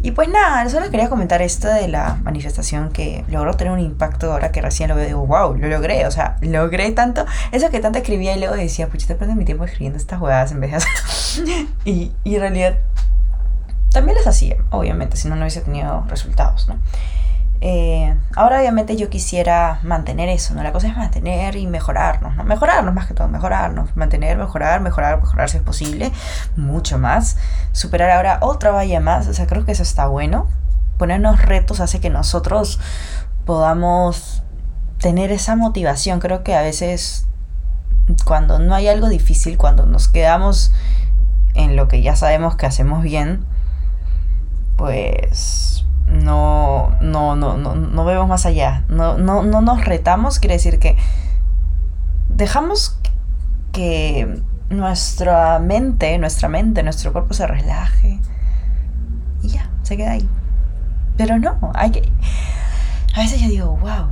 Y 0.03 0.11
pues 0.11 0.29
nada, 0.29 0.69
solo 0.69 0.91
quería 0.91 1.09
comentar 1.09 1.41
esto 1.41 1.69
de 1.69 1.89
la 1.89 2.17
manifestación 2.23 2.91
que 2.91 3.25
logró 3.29 3.55
tener 3.55 3.73
un 3.73 3.81
impacto 3.81 4.33
ahora 4.33 4.53
que 4.53 4.61
recién 4.61 4.91
lo 4.91 4.97
veo, 4.97 5.07
digo, 5.07 5.27
wow, 5.27 5.57
lo 5.57 5.69
logré, 5.69 6.07
o 6.07 6.11
sea, 6.11 6.37
logré 6.43 6.91
tanto, 6.93 7.25
eso 7.53 7.71
que 7.71 7.81
tanto 7.81 7.99
escribía 7.99 8.37
y 8.37 8.39
luego 8.39 8.55
decía, 8.55 8.89
te 8.89 9.15
perdí 9.15 9.35
mi 9.35 9.47
tiempo 9.47 9.65
escribiendo 9.65 9.97
estas 9.97 10.19
jugadas 10.19 10.53
en 10.53 10.61
vez 10.61 10.73
de 10.73 10.77
hacer... 10.77 11.67
y, 11.87 12.13
y 12.23 12.35
en 12.35 12.41
realidad 12.41 12.77
también 13.95 14.17
las 14.17 14.27
hacía, 14.27 14.57
obviamente, 14.71 15.17
si 15.17 15.29
no, 15.29 15.37
no 15.37 15.43
hubiese 15.43 15.63
tenido 15.63 16.05
resultados, 16.09 16.69
¿no? 16.69 16.79
Eh, 17.67 18.15
ahora 18.37 18.59
obviamente 18.59 18.95
yo 18.95 19.09
quisiera 19.09 19.81
mantener 19.85 20.29
eso, 20.29 20.53
¿no? 20.53 20.63
La 20.63 20.71
cosa 20.71 20.87
es 20.89 20.97
mantener 20.99 21.57
y 21.57 21.67
mejorarnos, 21.67 22.37
¿no? 22.37 22.45
Mejorarnos 22.45 22.93
más 22.93 23.07
que 23.07 23.15
todo, 23.15 23.27
mejorarnos, 23.29 23.97
mantener, 23.97 24.37
mejorar, 24.37 24.83
mejorar, 24.83 25.19
mejorar 25.19 25.49
si 25.49 25.57
es 25.57 25.63
posible, 25.63 26.13
mucho 26.57 26.99
más. 26.99 27.39
Superar 27.73 28.11
ahora 28.11 28.37
otra 28.43 28.71
valla 28.71 29.01
más, 29.01 29.29
o 29.29 29.33
sea, 29.33 29.47
creo 29.47 29.65
que 29.65 29.73
eso 29.73 29.83
está 29.83 30.07
bueno. 30.09 30.47
Ponernos 30.99 31.41
retos 31.41 31.81
hace 31.81 32.01
que 32.01 32.11
nosotros 32.11 32.81
podamos 33.47 34.43
tener 34.99 35.33
esa 35.33 35.57
motivación. 35.57 36.21
Creo 36.21 36.45
que 36.45 36.55
a 36.55 36.61
veces 36.61 37.27
cuando 38.27 38.59
no 38.59 38.75
hay 38.75 38.89
algo 38.89 39.09
difícil, 39.09 39.57
cuando 39.57 39.87
nos 39.87 40.09
quedamos 40.09 40.75
en 41.55 41.77
lo 41.77 41.89
que 41.89 42.03
ya 42.03 42.15
sabemos 42.15 42.57
que 42.57 42.67
hacemos 42.67 43.03
bien, 43.03 43.47
pues 44.77 45.87
no, 46.07 46.97
no, 47.01 47.37
no, 47.37 47.57
no, 47.57 47.75
no 47.75 48.05
vemos 48.05 48.29
más 48.29 48.47
allá. 48.47 48.85
No, 48.89 49.19
no, 49.19 49.43
no 49.43 49.61
nos 49.61 49.85
retamos, 49.85 50.39
quiere 50.39 50.55
decir 50.55 50.79
que 50.79 50.97
dejamos 52.29 52.99
que 53.73 54.43
nuestra 54.71 55.59
mente, 55.59 56.19
nuestra 56.19 56.49
mente, 56.49 56.83
nuestro 56.83 57.13
cuerpo 57.13 57.35
se 57.35 57.47
relaje. 57.47 58.21
Y 59.43 59.49
ya, 59.49 59.71
se 59.83 59.97
queda 59.97 60.13
ahí. 60.13 60.29
Pero 61.17 61.39
no, 61.39 61.59
hay 61.75 61.91
que... 61.91 62.13
A 63.15 63.21
veces 63.21 63.41
yo 63.41 63.49
digo, 63.49 63.77
wow, 63.77 64.09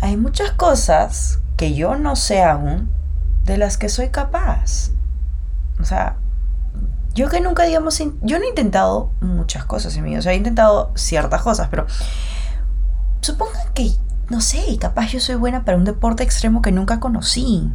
hay 0.00 0.16
muchas 0.16 0.50
cosas 0.52 1.40
que 1.56 1.74
yo 1.74 1.96
no 1.96 2.16
sé 2.16 2.42
aún 2.42 2.90
de 3.44 3.56
las 3.56 3.78
que 3.78 3.88
soy 3.88 4.08
capaz. 4.08 4.90
O 5.80 5.84
sea, 5.84 6.16
yo 7.14 7.28
que 7.28 7.40
nunca, 7.40 7.64
digamos, 7.64 7.98
yo 8.22 8.38
no 8.38 8.44
he 8.44 8.48
intentado 8.48 9.10
muchas 9.20 9.64
cosas 9.64 9.96
en 9.96 10.04
mí, 10.04 10.16
o 10.16 10.22
sea, 10.22 10.32
he 10.32 10.36
intentado 10.36 10.90
ciertas 10.94 11.42
cosas, 11.42 11.68
pero 11.70 11.86
supongan 13.20 13.72
que 13.72 13.92
no 14.30 14.40
sé, 14.40 14.78
capaz 14.80 15.08
yo 15.08 15.20
soy 15.20 15.34
buena 15.36 15.64
para 15.64 15.76
un 15.76 15.84
deporte 15.84 16.22
extremo 16.22 16.62
que 16.62 16.72
nunca 16.72 17.00
conocí. 17.00 17.70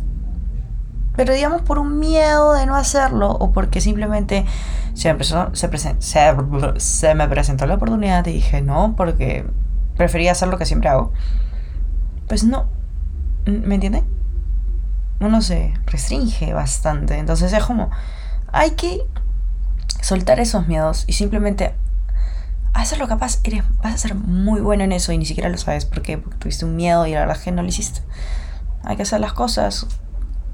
Pero 1.15 1.33
digamos 1.33 1.61
por 1.61 1.79
un 1.79 1.99
miedo 1.99 2.53
de 2.53 2.65
no 2.65 2.75
hacerlo 2.75 3.29
o 3.31 3.51
porque 3.51 3.81
simplemente 3.81 4.45
se 4.93 5.13
me, 5.13 5.23
se, 5.23 7.15
me 7.15 7.27
presentó 7.27 7.65
la 7.65 7.75
oportunidad 7.75 8.25
y 8.25 8.33
dije 8.33 8.61
no 8.61 8.95
porque 8.95 9.45
prefería 9.95 10.31
hacer 10.31 10.47
lo 10.47 10.57
que 10.57 10.65
siempre 10.65 10.89
hago. 10.89 11.11
Pues 12.27 12.43
no. 12.43 12.67
¿Me 13.45 13.75
entiende? 13.75 14.03
Uno 15.19 15.41
se 15.41 15.73
restringe 15.85 16.53
bastante. 16.53 17.17
Entonces 17.17 17.51
es 17.51 17.63
como, 17.63 17.89
hay 18.51 18.71
que 18.71 19.05
soltar 20.01 20.39
esos 20.39 20.67
miedos 20.67 21.05
y 21.07 21.13
simplemente 21.13 21.73
hacerlo 22.73 23.07
capaz. 23.07 23.39
Eres, 23.43 23.63
vas 23.81 23.95
a 23.95 23.97
ser 23.97 24.15
muy 24.15 24.61
bueno 24.61 24.83
en 24.83 24.91
eso 24.91 25.11
y 25.11 25.17
ni 25.17 25.25
siquiera 25.25 25.49
lo 25.49 25.57
sabes 25.57 25.85
porque, 25.85 26.17
porque 26.17 26.37
tuviste 26.37 26.65
un 26.65 26.75
miedo 26.75 27.05
y 27.07 27.13
la 27.13 27.21
verdad 27.21 27.41
que 27.41 27.51
no 27.51 27.61
lo 27.61 27.69
hiciste. 27.69 28.01
Hay 28.83 28.95
que 28.95 29.03
hacer 29.03 29.19
las 29.19 29.33
cosas 29.33 29.87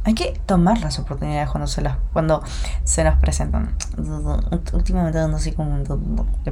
hay 0.06 0.13
que 0.13 0.39
tomar 0.46 0.80
las 0.82 1.00
oportunidades 1.00 1.50
cuando 1.50 1.65
se 1.65 1.82
las 1.82 1.98
cuando 2.13 2.44
se 2.84 3.04
nos 3.04 3.18
presentan. 3.18 3.75
Últimamente 4.72 5.18
ando 5.18 5.38
así 5.38 5.51
como 5.51 5.84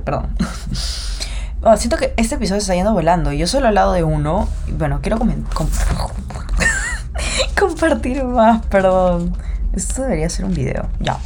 perdón. 0.03 0.35
siento 1.77 1.97
que 1.97 2.15
este 2.17 2.35
episodio 2.35 2.61
está 2.61 2.73
yendo 2.73 2.93
volando. 2.93 3.31
Yo 3.31 3.45
solo 3.45 3.67
al 3.67 3.75
lado 3.75 3.93
de 3.93 4.03
uno. 4.03 4.49
Y 4.67 4.71
bueno, 4.71 5.01
quiero 5.03 5.19
compartir 7.59 8.23
más, 8.23 8.65
perdón. 8.65 9.37
Esto 9.73 10.01
debería 10.01 10.29
ser 10.29 10.45
un 10.45 10.55
video. 10.55 10.89
Ya. 10.99 11.19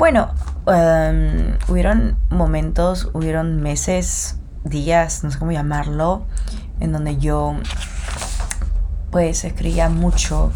Bueno, 0.00 0.30
em, 0.66 1.58
hubieron 1.68 2.16
momentos, 2.30 3.10
hubieron 3.12 3.60
meses, 3.60 4.38
días, 4.64 5.22
no 5.24 5.30
sé 5.30 5.38
cómo 5.38 5.52
llamarlo, 5.52 6.24
en 6.80 6.92
donde 6.92 7.18
yo 7.18 7.54
pues 9.10 9.44
escribía 9.44 9.90
mucho 9.90 10.52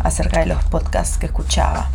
acerca 0.00 0.40
de 0.40 0.46
los 0.46 0.64
podcasts 0.64 1.16
que 1.16 1.26
escuchaba. 1.26 1.88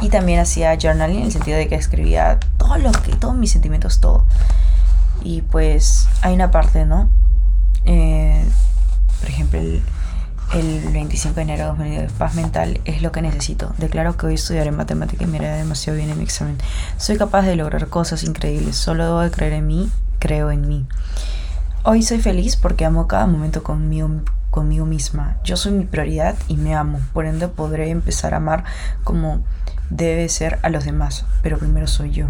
Y 0.00 0.08
también 0.08 0.40
hacía 0.40 0.76
journaling 0.76 1.18
en 1.18 1.26
el 1.26 1.32
sentido 1.32 1.56
de 1.56 1.68
que 1.68 1.76
escribía 1.76 2.40
todo 2.56 2.76
lo 2.76 2.90
que, 2.90 3.14
todos 3.14 3.36
mis 3.36 3.52
sentimientos, 3.52 4.00
todo. 4.00 4.26
Y 5.22 5.42
pues 5.42 6.08
hay 6.22 6.34
una 6.34 6.50
parte, 6.50 6.84
¿no? 6.86 7.08
Eh, 7.84 8.44
por 9.20 9.28
ejemplo, 9.28 9.60
el, 9.60 9.80
el 10.54 10.92
25 10.92 11.34
de 11.34 11.42
enero 11.42 11.62
de 11.62 11.68
2010, 11.68 12.12
paz 12.12 12.34
mental 12.34 12.80
es 12.84 13.02
lo 13.02 13.12
que 13.12 13.22
necesito. 13.22 13.74
Declaro 13.78 14.16
que 14.16 14.26
hoy 14.26 14.34
estudiaré 14.34 14.70
matemática 14.72 15.24
y 15.24 15.26
me 15.26 15.38
irá 15.38 15.54
demasiado 15.56 15.96
bien 15.96 16.10
en 16.10 16.18
mi 16.18 16.24
examen. 16.24 16.56
Soy 16.96 17.18
capaz 17.18 17.42
de 17.42 17.56
lograr 17.56 17.88
cosas 17.88 18.24
increíbles. 18.24 18.76
Solo 18.76 19.04
debo 19.04 19.20
de 19.20 19.30
creer 19.30 19.52
en 19.54 19.66
mí, 19.66 19.90
creo 20.18 20.50
en 20.50 20.66
mí. 20.66 20.86
Hoy 21.82 22.02
soy 22.02 22.20
feliz 22.20 22.56
porque 22.56 22.84
amo 22.84 23.06
cada 23.06 23.26
momento 23.26 23.62
conmigo, 23.62 24.10
conmigo 24.50 24.86
misma. 24.86 25.36
Yo 25.44 25.56
soy 25.56 25.72
mi 25.72 25.84
prioridad 25.84 26.34
y 26.48 26.56
me 26.56 26.74
amo. 26.74 27.00
Por 27.12 27.26
ende 27.26 27.48
podré 27.48 27.90
empezar 27.90 28.34
a 28.34 28.38
amar 28.38 28.64
como 29.04 29.42
debe 29.90 30.28
ser 30.28 30.58
a 30.62 30.70
los 30.70 30.84
demás. 30.84 31.24
Pero 31.42 31.58
primero 31.58 31.86
soy 31.86 32.10
yo. 32.10 32.28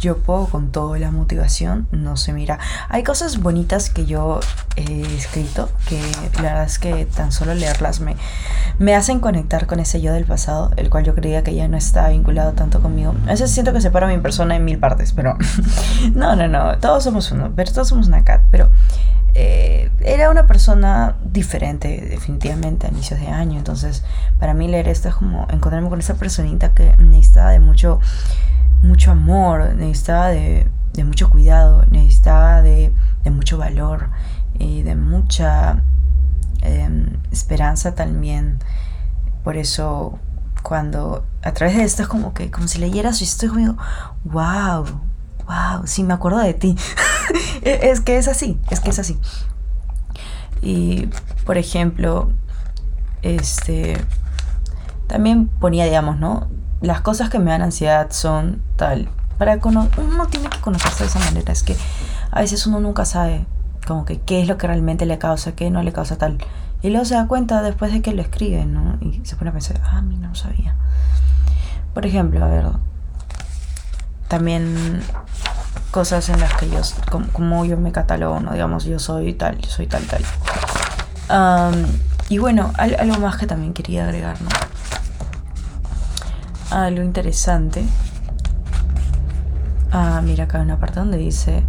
Yo 0.00 0.16
puedo 0.16 0.46
con 0.46 0.72
toda 0.72 0.98
la 0.98 1.10
motivación, 1.10 1.86
no 1.92 2.16
se 2.16 2.32
mira. 2.32 2.58
Hay 2.88 3.02
cosas 3.02 3.38
bonitas 3.38 3.90
que 3.90 4.06
yo 4.06 4.40
he 4.76 5.02
escrito 5.14 5.68
que 5.86 6.00
la 6.36 6.42
verdad 6.42 6.64
es 6.64 6.78
que 6.78 7.04
tan 7.04 7.32
solo 7.32 7.54
leerlas 7.54 8.00
me, 8.00 8.16
me 8.78 8.94
hacen 8.94 9.20
conectar 9.20 9.66
con 9.66 9.78
ese 9.78 10.00
yo 10.00 10.14
del 10.14 10.24
pasado, 10.24 10.70
el 10.76 10.88
cual 10.88 11.04
yo 11.04 11.14
creía 11.14 11.44
que 11.44 11.54
ya 11.54 11.68
no 11.68 11.76
estaba 11.76 12.08
vinculado 12.08 12.52
tanto 12.52 12.80
conmigo. 12.80 13.14
A 13.26 13.30
veces 13.30 13.50
siento 13.50 13.74
que 13.74 13.80
separo 13.82 14.06
a 14.06 14.08
mi 14.08 14.18
persona 14.18 14.56
en 14.56 14.64
mil 14.64 14.78
partes, 14.78 15.12
pero 15.12 15.36
no, 16.14 16.34
no, 16.34 16.48
no, 16.48 16.78
todos 16.78 17.04
somos 17.04 17.30
uno, 17.30 17.52
pero 17.54 17.70
todos 17.70 17.88
somos 17.88 18.08
una 18.08 18.24
cat, 18.24 18.42
pero 18.50 18.70
eh, 19.34 19.90
era 20.00 20.30
una 20.30 20.46
persona 20.46 21.16
diferente 21.24 22.00
definitivamente 22.08 22.86
a 22.86 22.90
inicios 22.90 23.20
de 23.20 23.28
año. 23.28 23.58
Entonces, 23.58 24.02
para 24.38 24.54
mí 24.54 24.66
leer 24.68 24.88
esto 24.88 25.08
es 25.08 25.14
como 25.14 25.46
encontrarme 25.50 25.88
con 25.88 26.00
esa 26.00 26.14
personita 26.14 26.72
que 26.72 26.96
necesitaba 26.98 27.50
de 27.50 27.60
mucho, 27.60 28.00
mucho 28.82 29.12
amor, 29.12 29.74
necesitaba 29.74 30.28
de, 30.28 30.70
mucho 31.04 31.30
cuidado, 31.30 31.86
necesitaba 31.90 32.62
de, 32.62 32.92
mucho 33.30 33.58
valor 33.58 34.10
y 34.58 34.82
de 34.82 34.96
mucha 34.96 35.82
em, 36.62 37.18
esperanza 37.30 37.94
también. 37.94 38.58
Por 39.44 39.56
eso, 39.56 40.18
cuando 40.62 41.24
a 41.42 41.52
través 41.52 41.76
de 41.76 41.84
esto 41.84 42.02
es 42.02 42.08
como 42.08 42.34
que, 42.34 42.50
como 42.50 42.68
si 42.68 42.78
leyeras 42.78 43.20
y 43.20 43.24
estoy 43.24 43.48
como, 43.48 43.76
wow, 44.24 44.84
wow, 45.46 45.86
sí, 45.86 46.02
me 46.02 46.14
acuerdo 46.14 46.38
de 46.38 46.54
ti. 46.54 46.76
es 47.62 48.00
que 48.00 48.18
es 48.18 48.28
así, 48.28 48.60
es 48.70 48.80
que 48.80 48.90
es 48.90 48.98
así. 48.98 49.18
Y, 50.62 51.08
por 51.44 51.56
ejemplo, 51.56 52.30
este, 53.22 53.96
también 55.06 55.48
ponía, 55.48 55.84
digamos, 55.84 56.18
¿no? 56.18 56.48
Las 56.80 57.00
cosas 57.00 57.28
que 57.30 57.38
me 57.38 57.50
dan 57.50 57.62
ansiedad 57.62 58.08
son 58.10 58.62
tal. 58.76 59.08
Para 59.38 59.58
uno 59.64 59.88
tiene 60.30 60.48
que 60.48 60.60
conocerse 60.60 61.04
de 61.04 61.10
esa 61.10 61.18
manera. 61.20 61.52
Es 61.52 61.62
que 61.62 61.76
a 62.30 62.40
veces 62.40 62.66
uno 62.66 62.80
nunca 62.80 63.04
sabe 63.04 63.46
como 63.86 64.04
que 64.04 64.20
qué 64.20 64.40
es 64.40 64.48
lo 64.48 64.56
que 64.56 64.66
realmente 64.66 65.06
le 65.06 65.18
causa, 65.18 65.52
qué 65.52 65.70
no 65.70 65.82
le 65.82 65.92
causa 65.92 66.16
tal. 66.16 66.38
Y 66.82 66.90
luego 66.90 67.04
se 67.04 67.14
da 67.14 67.26
cuenta 67.26 67.62
después 67.62 67.92
de 67.92 68.02
que 68.02 68.12
lo 68.12 68.22
escribe, 68.22 68.64
¿no? 68.64 68.98
Y 69.00 69.20
se 69.24 69.36
pone 69.36 69.50
a 69.50 69.52
pensar, 69.52 69.80
ah, 69.84 69.98
a 69.98 70.02
mí 70.02 70.16
no 70.16 70.34
sabía. 70.34 70.76
Por 71.92 72.06
ejemplo, 72.06 72.44
a 72.44 72.48
ver, 72.48 72.66
también 74.28 75.02
cosas 75.90 76.28
en 76.28 76.40
las 76.40 76.54
que 76.54 76.70
yo, 76.70 76.80
como, 77.32 77.64
yo 77.64 77.76
me 77.76 77.92
catalogo, 77.92 78.40
¿no? 78.40 78.52
Digamos, 78.52 78.84
yo 78.84 78.98
soy 78.98 79.34
tal, 79.34 79.58
yo 79.58 79.68
soy 79.68 79.86
tal, 79.86 80.04
tal. 80.06 80.22
y 82.28 82.38
bueno, 82.38 82.72
algo 82.78 83.18
más 83.18 83.36
que 83.36 83.46
también 83.46 83.72
quería 83.72 84.04
agregar, 84.04 84.40
¿no? 84.40 84.48
Algo 86.70 87.02
interesante. 87.02 87.84
Ah, 89.90 90.20
mira, 90.22 90.44
acá 90.44 90.58
hay 90.58 90.64
una 90.64 90.78
parte 90.78 91.00
donde 91.00 91.18
dice, 91.18 91.64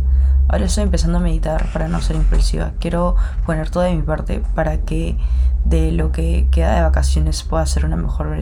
ahora 0.47 0.65
estoy 0.65 0.83
empezando 0.83 1.17
a 1.17 1.21
meditar 1.21 1.65
para 1.73 1.87
no 1.87 2.01
ser 2.01 2.17
impulsiva. 2.17 2.73
Quiero 2.79 3.15
poner 3.47 3.71
todo 3.71 3.81
de 3.81 3.95
mi 3.95 4.03
parte 4.03 4.43
para 4.53 4.77
que 4.77 5.17
de 5.65 5.91
lo 5.91 6.11
que 6.11 6.47
queda 6.51 6.75
de 6.75 6.81
vacaciones 6.83 7.41
pueda 7.41 7.65
ser 7.65 7.85
una 7.85 7.95
mejor, 7.95 8.39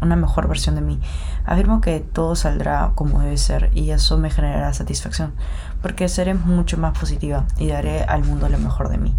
una 0.00 0.16
mejor 0.16 0.48
versión 0.48 0.74
de 0.74 0.80
mí. 0.80 0.98
Afirmo 1.44 1.80
que 1.80 2.00
todo 2.00 2.34
saldrá 2.34 2.90
como 2.96 3.20
debe 3.20 3.36
ser 3.36 3.70
y 3.72 3.90
eso 3.90 4.18
me 4.18 4.30
generará 4.30 4.74
satisfacción, 4.74 5.32
porque 5.80 6.08
seré 6.08 6.34
mucho 6.34 6.76
más 6.76 6.98
positiva 6.98 7.46
y 7.56 7.68
daré 7.68 8.02
al 8.02 8.24
mundo 8.24 8.48
lo 8.48 8.58
mejor 8.58 8.88
de 8.88 8.98
mí. 8.98 9.14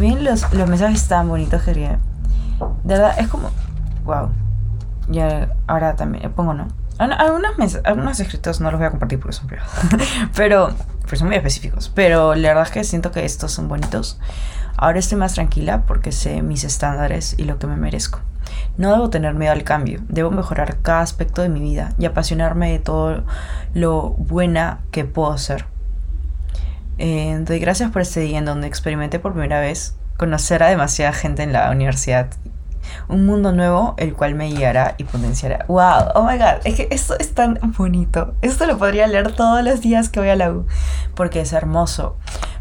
Miren 0.00 0.24
los, 0.24 0.52
los 0.54 0.68
mensajes 0.68 1.06
tan 1.06 1.28
bonitos 1.28 1.62
que 1.62 1.72
De 1.74 1.98
verdad, 2.82 3.14
es 3.18 3.28
como... 3.28 3.50
Wow. 4.04 4.30
Ya 5.08 5.56
ahora 5.66 5.96
también 5.96 6.30
pongo 6.32 6.54
no. 6.54 6.68
Algunos, 6.98 7.78
algunos 7.84 8.18
escritos 8.18 8.60
no 8.60 8.70
los 8.70 8.80
voy 8.80 8.88
a 8.88 8.90
compartir 8.90 9.20
porque 9.20 9.36
son 9.36 9.46
privados. 9.46 9.72
pero, 10.34 10.70
son 11.12 11.28
muy 11.28 11.36
específicos. 11.36 11.92
Pero 11.94 12.34
la 12.34 12.48
verdad 12.48 12.64
es 12.64 12.72
que 12.72 12.84
siento 12.84 13.12
que 13.12 13.24
estos 13.24 13.52
son 13.52 13.68
bonitos. 13.68 14.18
Ahora 14.76 14.98
estoy 14.98 15.18
más 15.18 15.34
tranquila 15.34 15.82
porque 15.86 16.12
sé 16.12 16.42
mis 16.42 16.64
estándares 16.64 17.34
y 17.38 17.44
lo 17.44 17.58
que 17.58 17.66
me 17.66 17.76
merezco. 17.76 18.20
No 18.76 18.92
debo 18.92 19.10
tener 19.10 19.34
miedo 19.34 19.52
al 19.52 19.64
cambio, 19.64 20.00
debo 20.08 20.30
mejorar 20.30 20.78
cada 20.82 21.00
aspecto 21.00 21.42
de 21.42 21.48
mi 21.48 21.60
vida 21.60 21.94
y 21.98 22.06
apasionarme 22.06 22.72
de 22.72 22.78
todo 22.78 23.24
lo 23.74 24.10
buena 24.10 24.80
que 24.90 25.04
puedo 25.04 25.36
ser. 25.36 25.66
Eh, 26.98 27.38
doy 27.42 27.58
gracias 27.58 27.90
por 27.90 28.02
este 28.02 28.20
día 28.20 28.38
en 28.38 28.44
donde 28.44 28.66
experimenté 28.66 29.18
por 29.18 29.32
primera 29.32 29.60
vez 29.60 29.96
conocer 30.16 30.62
a 30.62 30.68
demasiada 30.68 31.12
gente 31.12 31.42
en 31.42 31.52
la 31.52 31.70
universidad. 31.70 32.28
Un 33.08 33.26
mundo 33.26 33.52
nuevo 33.52 33.94
el 33.96 34.14
cual 34.14 34.34
me 34.34 34.48
guiará 34.48 34.94
y 34.98 35.04
potenciará. 35.04 35.64
¡Wow! 35.68 36.12
¡Oh 36.14 36.24
my 36.24 36.38
god! 36.38 36.60
Es 36.64 36.74
que 36.74 36.88
esto 36.90 37.16
es 37.18 37.34
tan 37.34 37.58
bonito. 37.76 38.34
Esto 38.42 38.66
lo 38.66 38.78
podría 38.78 39.06
leer 39.06 39.32
todos 39.32 39.62
los 39.64 39.80
días 39.80 40.08
que 40.08 40.20
voy 40.20 40.28
a 40.28 40.36
la 40.36 40.50
U. 40.50 40.66
Porque 41.14 41.40
es 41.40 41.52
hermoso. 41.52 42.16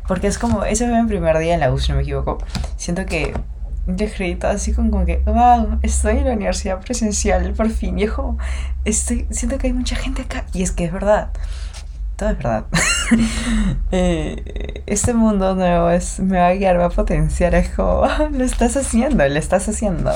Porque 0.08 0.28
es 0.28 0.38
como, 0.38 0.64
ese 0.64 0.88
fue 0.88 1.02
mi 1.02 1.08
primer 1.08 1.38
día 1.38 1.54
en 1.54 1.60
la 1.60 1.72
U, 1.72 1.80
si 1.80 1.92
no 1.92 1.98
me 1.98 2.04
equivoco. 2.04 2.38
Siento 2.78 3.06
que 3.06 3.34
yo 3.88 4.06
escribí 4.06 4.38
así 4.44 4.74
como, 4.74 5.06
que, 5.06 5.18
wow, 5.26 5.80
estoy 5.82 6.18
en 6.18 6.26
la 6.26 6.34
universidad 6.34 6.80
presencial, 6.80 7.54
por 7.54 7.70
fin. 7.70 7.96
viejo 7.96 8.38
estoy, 8.86 9.28
siento 9.30 9.58
que 9.58 9.68
hay 9.68 9.74
mucha 9.74 9.96
gente 9.96 10.24
acá. 10.24 10.46
Y 10.54 10.64
es 10.64 10.72
que 10.72 10.86
es 10.86 10.92
verdad. 10.92 11.32
Todo 12.18 12.30
es 12.30 12.38
verdad. 12.38 12.66
Eh, 13.92 14.84
este 14.86 15.14
mundo 15.14 15.56
nuevo 15.56 15.90
es, 15.90 16.20
me 16.20 16.40
va 16.40 16.48
a 16.48 16.54
guiar, 16.54 16.78
va 16.78 16.88
a 16.88 16.90
potenciar. 16.90 17.56
Es 17.56 17.70
como, 17.70 18.06
lo 18.32 18.44
estás 18.44 18.76
haciendo, 18.76 19.26
lo 19.26 19.40
estás 19.40 19.70
haciendo. 19.70 20.12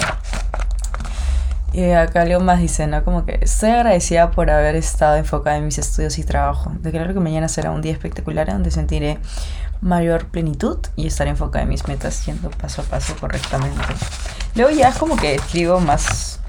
Y 1.72 1.92
acá 1.92 2.24
algo 2.24 2.42
más 2.42 2.60
dice, 2.60 2.86
¿no? 2.88 3.06
Como 3.06 3.26
que 3.26 3.40
estoy 3.42 3.70
agradecida 3.70 4.32
por 4.32 4.50
haber 4.50 4.76
estado 4.76 5.16
enfocada 5.16 5.56
en 5.56 5.66
mis 5.66 5.78
estudios 5.78 6.20
y 6.20 6.26
trabajo. 6.26 6.74
Declaro 6.82 7.14
que 7.14 7.22
mañana 7.22 7.48
será 7.48 7.72
un 7.72 7.82
día 7.82 7.94
espectacular 7.94 8.48
donde 8.48 8.72
sentiré 8.72 9.20
mayor 9.80 10.26
plenitud 10.26 10.80
y 10.98 11.08
estar 11.08 11.28
enfocada 11.28 11.64
en 11.64 11.70
mis 11.70 11.88
metas 11.88 12.26
yendo 12.26 12.50
paso 12.50 12.82
a 12.82 12.86
paso 12.86 13.16
correctamente. 13.18 13.82
Luego 14.56 14.72
ya 14.72 14.90
es 14.90 14.98
como 14.98 15.16
que 15.16 15.36
escribo 15.36 15.80
más, 15.80 16.42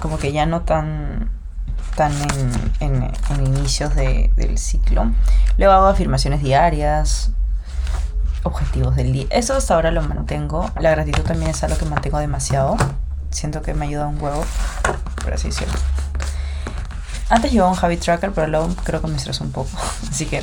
como 0.00 0.16
que 0.16 0.32
ya 0.32 0.46
no 0.46 0.62
tan, 0.62 1.28
tan 1.94 2.12
en, 2.80 3.12
en, 3.30 3.46
inicios 3.46 3.94
de, 3.94 4.32
del 4.36 4.58
ciclo. 4.58 5.10
Luego 5.58 5.72
hago 5.72 5.86
afirmaciones 5.86 6.42
diarias. 6.42 7.30
objetivos 8.42 8.96
del 8.96 9.12
día. 9.12 9.26
Eso 9.30 9.54
hasta 9.54 9.74
ahora 9.74 9.90
lo 9.90 10.02
mantengo. 10.02 10.70
La 10.80 10.90
gratitud 10.90 11.22
también 11.22 11.50
es 11.50 11.62
algo 11.62 11.78
que 11.78 11.84
mantengo 11.84 12.18
demasiado. 12.18 12.76
Siento 13.30 13.62
que 13.62 13.74
me 13.74 13.86
ayuda 13.86 14.06
un 14.06 14.20
huevo, 14.20 14.44
por 15.22 15.34
así 15.34 15.48
decirlo. 15.48 15.74
Antes 17.30 17.52
llevaba 17.52 17.72
un 17.72 17.78
habit 17.80 18.00
tracker, 18.00 18.32
pero 18.32 18.46
luego 18.46 18.68
creo 18.84 19.00
que 19.00 19.06
me 19.06 19.16
estresó 19.16 19.44
un 19.44 19.52
poco. 19.52 19.70
Así 20.10 20.26
que, 20.26 20.42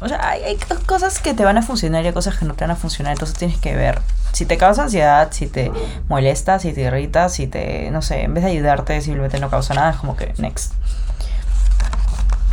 o 0.00 0.08
sea, 0.08 0.28
hay, 0.28 0.42
hay 0.42 0.58
cosas 0.86 1.20
que 1.20 1.34
te 1.34 1.44
van 1.44 1.56
a 1.56 1.62
funcionar 1.62 2.02
y 2.02 2.08
hay 2.08 2.12
cosas 2.12 2.36
que 2.36 2.46
no 2.46 2.54
te 2.54 2.64
van 2.64 2.72
a 2.72 2.76
funcionar. 2.76 3.12
Entonces 3.12 3.38
tienes 3.38 3.58
que 3.58 3.76
ver 3.76 4.02
si 4.32 4.46
te 4.46 4.56
causa 4.56 4.84
ansiedad, 4.84 5.28
si 5.32 5.46
te 5.46 5.72
molesta, 6.08 6.58
si 6.58 6.72
te 6.72 6.82
irrita, 6.82 7.28
si 7.28 7.46
te, 7.46 7.90
no 7.90 8.02
sé, 8.02 8.22
en 8.22 8.34
vez 8.34 8.44
de 8.44 8.50
ayudarte 8.50 9.00
simplemente 9.00 9.40
no 9.40 9.50
causa 9.50 9.74
nada, 9.74 9.90
es 9.90 9.96
como 9.96 10.16
que 10.16 10.34
next. 10.38 10.72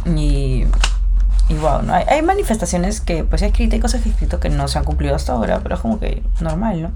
Y, 0.06 0.66
y 1.50 1.54
wow, 1.56 1.82
¿no? 1.82 1.94
hay, 1.94 2.06
hay 2.10 2.22
manifestaciones 2.22 3.02
que 3.02 3.24
pues 3.24 3.42
he 3.42 3.48
escrito, 3.48 3.76
hay 3.76 3.82
cosas 3.82 4.02
que 4.02 4.10
he 4.10 4.12
escrito 4.12 4.40
que 4.40 4.50
no 4.50 4.68
se 4.68 4.78
han 4.78 4.84
cumplido 4.84 5.16
hasta 5.16 5.34
ahora, 5.34 5.60
pero 5.62 5.76
es 5.76 5.82
como 5.82 6.00
que 6.00 6.24
normal, 6.40 6.82
¿no? 6.82 6.92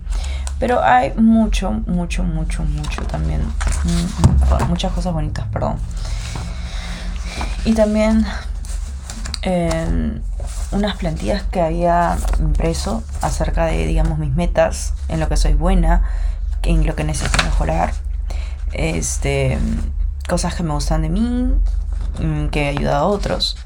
Pero 0.59 0.83
hay 0.83 1.13
mucho, 1.15 1.71
mucho, 1.71 2.23
mucho, 2.23 2.63
mucho 2.63 3.01
también. 3.03 3.41
Mm, 3.41 4.67
muchas 4.67 4.91
cosas 4.93 5.11
bonitas, 5.13 5.45
perdón. 5.51 5.77
Y 7.65 7.73
también 7.73 8.25
eh, 9.41 10.21
unas 10.71 10.95
plantillas 10.95 11.43
que 11.43 11.61
había 11.61 12.17
impreso 12.39 13.03
acerca 13.21 13.65
de, 13.65 13.85
digamos, 13.85 14.17
mis 14.17 14.33
metas, 14.33 14.93
en 15.09 15.19
lo 15.19 15.27
que 15.27 15.37
soy 15.37 15.53
buena, 15.53 16.03
en 16.63 16.85
lo 16.85 16.95
que 16.95 17.03
necesito 17.03 17.43
mejorar. 17.43 17.93
Este, 18.71 19.57
cosas 20.27 20.55
que 20.55 20.63
me 20.63 20.73
gustan 20.73 21.01
de 21.01 21.09
mí, 21.09 21.53
mm, 22.19 22.47
que 22.47 22.63
he 22.63 22.69
ayudado 22.69 23.05
a 23.05 23.07
otros. 23.07 23.57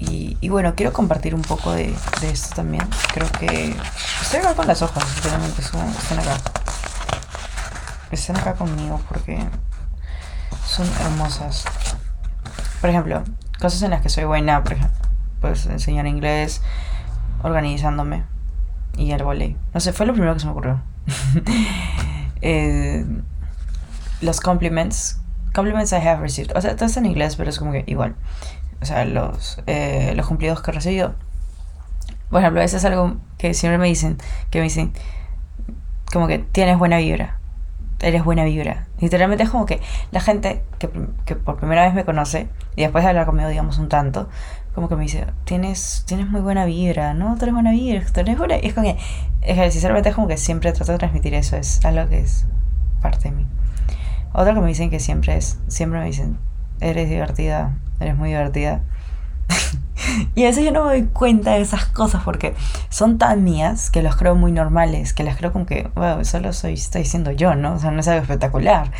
Y, 0.00 0.48
bueno, 0.48 0.74
quiero 0.76 0.92
compartir 0.92 1.34
un 1.34 1.42
poco 1.42 1.72
de, 1.72 1.92
esto 2.22 2.54
también. 2.54 2.88
Creo 3.12 3.28
que 3.32 3.74
estoy 4.22 4.40
acá 4.40 4.54
con 4.54 4.66
las 4.68 4.80
hojas, 4.80 5.02
sinceramente, 5.04 5.60
están 5.60 6.18
acá. 6.20 6.36
Están 8.12 8.36
acá 8.36 8.54
conmigo 8.54 9.00
porque 9.08 9.44
son 10.64 10.88
hermosas. 11.00 11.64
Por 12.80 12.90
ejemplo, 12.90 13.24
cosas 13.58 13.82
en 13.82 13.90
las 13.90 14.00
que 14.00 14.08
soy 14.08 14.24
buena, 14.24 14.62
por 14.62 14.74
ejemplo, 14.74 14.97
pues 15.40 15.66
enseñar 15.66 16.06
inglés, 16.06 16.62
organizándome 17.42 18.24
y 18.96 19.12
el 19.12 19.22
volei. 19.22 19.56
No 19.74 19.80
sé, 19.80 19.92
fue 19.92 20.06
lo 20.06 20.12
primero 20.12 20.34
que 20.34 20.40
se 20.40 20.46
me 20.46 20.52
ocurrió. 20.52 20.82
Eh, 22.40 23.04
los 24.20 24.40
compliments, 24.40 25.20
compliments 25.52 25.90
I 25.90 25.96
have 25.96 26.20
received. 26.20 26.56
O 26.56 26.60
sea, 26.60 26.76
todo 26.76 26.86
está 26.86 27.00
en 27.00 27.06
inglés, 27.06 27.34
pero 27.34 27.50
es 27.50 27.58
como 27.58 27.72
que 27.72 27.82
igual. 27.88 28.14
O 28.80 28.84
sea, 28.84 29.04
los, 29.04 29.60
eh, 29.66 30.12
los 30.14 30.28
cumplidos 30.28 30.62
que 30.62 30.70
he 30.70 30.74
recibido. 30.74 31.16
Por 32.30 32.40
ejemplo, 32.40 32.62
eso 32.62 32.76
es 32.76 32.84
algo 32.84 33.16
que 33.38 33.54
siempre 33.54 33.76
me 33.78 33.88
dicen, 33.88 34.18
que 34.50 34.60
me 34.60 34.64
dicen, 34.66 34.92
como 36.12 36.28
que 36.28 36.38
tienes 36.38 36.78
buena 36.78 36.98
vibra 36.98 37.38
eres 38.00 38.24
buena 38.24 38.44
vibra. 38.44 38.86
Literalmente 39.00 39.44
es 39.44 39.50
como 39.50 39.66
que 39.66 39.80
la 40.12 40.20
gente 40.20 40.62
que, 40.78 40.88
que, 41.24 41.36
por 41.36 41.56
primera 41.56 41.84
vez 41.84 41.94
me 41.94 42.04
conoce 42.04 42.48
y 42.76 42.82
después 42.82 43.04
de 43.04 43.10
hablar 43.10 43.26
conmigo, 43.26 43.48
digamos, 43.48 43.78
un 43.78 43.88
tanto, 43.88 44.28
como 44.74 44.88
que 44.88 44.96
me 44.96 45.02
dice, 45.02 45.26
tienes, 45.44 46.04
tienes 46.06 46.28
muy 46.28 46.40
buena 46.40 46.64
vibra, 46.64 47.14
¿no? 47.14 47.36
Tú 47.36 47.44
eres 47.44 47.54
buena 47.54 47.72
vibra, 47.72 48.04
tú 48.12 48.20
eres 48.20 48.38
buena... 48.38 48.56
es 48.56 48.74
como 48.74 48.86
que, 48.86 49.70
sinceramente 49.70 50.10
es 50.10 50.14
como 50.14 50.28
que 50.28 50.36
siempre 50.36 50.72
trato 50.72 50.92
de 50.92 50.98
transmitir 50.98 51.34
eso, 51.34 51.56
es 51.56 51.84
algo 51.84 52.08
que 52.08 52.20
es 52.20 52.46
parte 53.00 53.30
de 53.30 53.36
mí. 53.36 53.46
Otro 54.32 54.54
que 54.54 54.60
me 54.60 54.68
dicen 54.68 54.90
que 54.90 55.00
siempre 55.00 55.36
es, 55.36 55.58
siempre 55.68 55.98
me 55.98 56.06
dicen, 56.06 56.38
eres 56.80 57.08
divertida, 57.08 57.76
eres 57.98 58.16
muy 58.16 58.30
divertida. 58.30 58.82
y 60.34 60.44
a 60.44 60.46
veces 60.46 60.64
yo 60.64 60.72
no 60.72 60.84
me 60.84 60.90
doy 60.90 61.06
cuenta 61.06 61.54
de 61.54 61.62
esas 61.62 61.86
cosas 61.86 62.22
porque 62.22 62.54
son 62.90 63.18
tan 63.18 63.44
mías 63.44 63.90
que 63.90 64.02
los 64.02 64.16
creo 64.16 64.34
muy 64.34 64.52
normales, 64.52 65.12
que 65.12 65.24
las 65.24 65.36
creo 65.36 65.52
como 65.52 65.66
que, 65.66 65.90
wow, 65.94 66.24
solo 66.24 66.52
soy, 66.52 66.74
estoy 66.74 67.04
siendo 67.04 67.32
yo, 67.32 67.54
¿no? 67.54 67.74
O 67.74 67.78
sea, 67.78 67.90
no 67.90 68.00
es 68.00 68.08
algo 68.08 68.22
espectacular. 68.22 68.92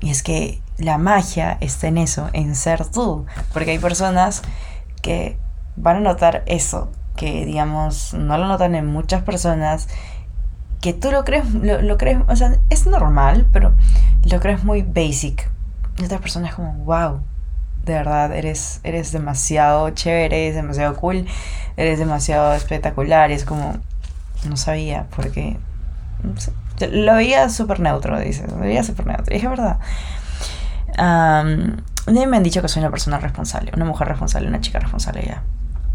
Y 0.00 0.10
es 0.10 0.22
que 0.22 0.60
la 0.80 0.98
magia 0.98 1.58
está 1.60 1.88
en 1.88 1.98
eso, 1.98 2.28
en 2.32 2.54
ser 2.54 2.86
tú. 2.86 3.26
Porque 3.52 3.72
hay 3.72 3.78
personas 3.78 4.42
que 5.02 5.38
van 5.76 5.96
a 5.96 6.00
notar 6.00 6.42
eso, 6.46 6.90
que 7.16 7.44
digamos, 7.44 8.14
no 8.14 8.38
lo 8.38 8.48
notan 8.48 8.74
en 8.74 8.86
muchas 8.86 9.22
personas, 9.22 9.88
que 10.80 10.92
tú 10.92 11.10
lo 11.10 11.24
crees, 11.24 11.52
lo, 11.52 11.98
crees, 11.98 12.18
o 12.28 12.36
sea, 12.36 12.58
es 12.70 12.86
normal, 12.86 13.46
pero 13.52 13.74
lo 14.24 14.40
crees 14.40 14.64
muy 14.64 14.82
basic. 14.82 15.50
Y 15.98 16.04
otras 16.04 16.20
personas 16.20 16.54
como, 16.54 16.72
wow, 16.84 17.20
de 17.84 17.92
verdad, 17.94 18.34
eres, 18.34 18.80
eres 18.82 19.12
demasiado 19.12 19.90
chévere, 19.90 20.46
eres 20.46 20.56
demasiado 20.56 20.96
cool, 20.96 21.26
eres 21.76 21.98
demasiado 21.98 22.54
espectacular. 22.54 23.30
Y 23.30 23.34
es 23.34 23.44
como, 23.44 23.76
no 24.48 24.56
sabía, 24.56 25.06
porque 25.14 25.58
lo 26.90 27.14
veía 27.14 27.48
súper 27.50 27.80
neutro, 27.80 28.18
dice, 28.18 28.46
lo 28.48 28.56
veía 28.56 28.82
súper 28.82 29.06
neutro. 29.06 29.34
Y 29.34 29.38
es 29.38 29.48
verdad. 29.48 29.78
Um, 30.98 31.76
me 32.06 32.36
han 32.36 32.42
dicho 32.42 32.62
que 32.62 32.68
soy 32.68 32.80
una 32.80 32.90
persona 32.90 33.18
responsable, 33.18 33.72
una 33.74 33.84
mujer 33.84 34.08
responsable, 34.08 34.48
una 34.48 34.60
chica 34.60 34.78
responsable 34.78 35.24
ya. 35.26 35.42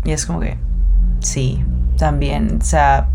Y 0.04 0.12
es 0.12 0.26
como 0.26 0.40
que, 0.40 0.58
sí, 1.20 1.64
también. 1.98 2.60
O 2.62 2.66
sea, 2.66 3.10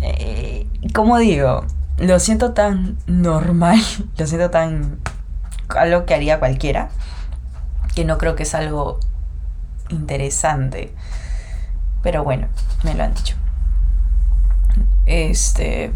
eh, 0.00 0.66
como 0.94 1.18
digo, 1.18 1.64
lo 1.98 2.18
siento 2.18 2.52
tan 2.52 2.98
normal, 3.06 3.80
lo 4.18 4.26
siento 4.26 4.50
tan 4.50 5.00
algo 5.68 6.06
que 6.06 6.14
haría 6.14 6.38
cualquiera 6.38 6.90
que 7.96 8.04
no 8.04 8.18
creo 8.18 8.36
que 8.36 8.42
es 8.42 8.54
algo 8.54 9.00
interesante. 9.88 10.94
Pero 12.02 12.22
bueno, 12.22 12.46
me 12.84 12.94
lo 12.94 13.02
han 13.02 13.14
dicho. 13.14 13.36
Este, 15.06 15.92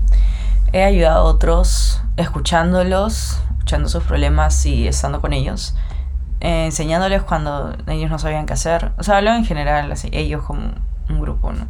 he 0.73 0.83
ayudado 0.83 1.29
a 1.29 1.31
otros 1.31 2.03
escuchándolos, 2.17 3.39
escuchando 3.71 3.89
sus 3.89 4.03
problemas 4.03 4.67
y 4.67 4.89
estando 4.89 5.21
con 5.21 5.33
ellos. 5.33 5.77
Eh, 6.41 6.65
enseñándoles 6.65 7.23
cuando 7.23 7.77
ellos 7.87 8.11
no 8.11 8.19
sabían 8.19 8.45
qué 8.45 8.55
hacer. 8.55 8.91
O 8.99 9.05
sea, 9.05 9.19
hablo 9.19 9.33
en 9.33 9.45
general, 9.45 9.93
así, 9.93 10.09
ellos 10.13 10.43
como 10.43 10.73
un 11.09 11.21
grupo, 11.21 11.53
¿no? 11.53 11.69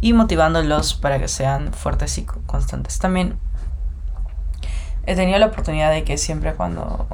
Y 0.00 0.14
motivándolos 0.14 0.94
para 0.94 1.18
que 1.18 1.28
sean 1.28 1.74
fuertes 1.74 2.16
y 2.16 2.24
constantes. 2.24 2.98
También 2.98 3.36
he 5.04 5.14
tenido 5.16 5.38
la 5.38 5.44
oportunidad 5.46 5.90
de 5.90 6.02
que 6.02 6.16
siempre 6.16 6.54
cuando 6.54 7.06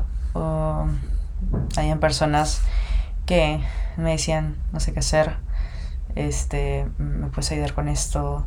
habían 1.77 1.99
personas 1.99 2.62
que 3.27 3.61
me 3.97 4.12
decían, 4.12 4.59
no 4.73 4.79
sé 4.79 4.93
qué 4.93 5.01
hacer, 5.01 5.38
este, 6.14 6.88
me 6.99 7.27
puedes 7.31 7.51
ayudar 7.51 7.75
con 7.75 7.88
esto, 7.88 8.47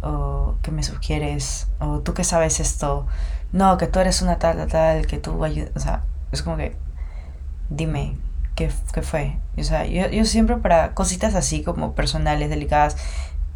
o 0.00 0.58
que 0.62 0.70
me 0.70 0.84
sugieres, 0.84 1.66
o 1.80 2.02
tú 2.02 2.14
que 2.14 2.22
sabes 2.22 2.60
esto, 2.60 3.08
no, 3.52 3.76
que 3.78 3.86
tú 3.86 4.00
eres 4.00 4.22
una 4.22 4.38
tal, 4.38 4.56
tal, 4.56 4.68
tal, 4.68 5.06
que 5.06 5.18
tú 5.18 5.44
ayudas, 5.44 5.70
o 5.76 5.80
sea, 5.80 6.02
es 6.32 6.42
como 6.42 6.56
que, 6.56 6.76
dime, 7.68 8.16
¿qué, 8.54 8.70
qué 8.92 9.02
fue? 9.02 9.38
O 9.58 9.62
sea, 9.62 9.86
yo, 9.86 10.08
yo 10.08 10.24
siempre 10.24 10.56
para 10.56 10.94
cositas 10.94 11.34
así 11.34 11.62
como 11.62 11.94
personales, 11.94 12.50
delicadas, 12.50 12.96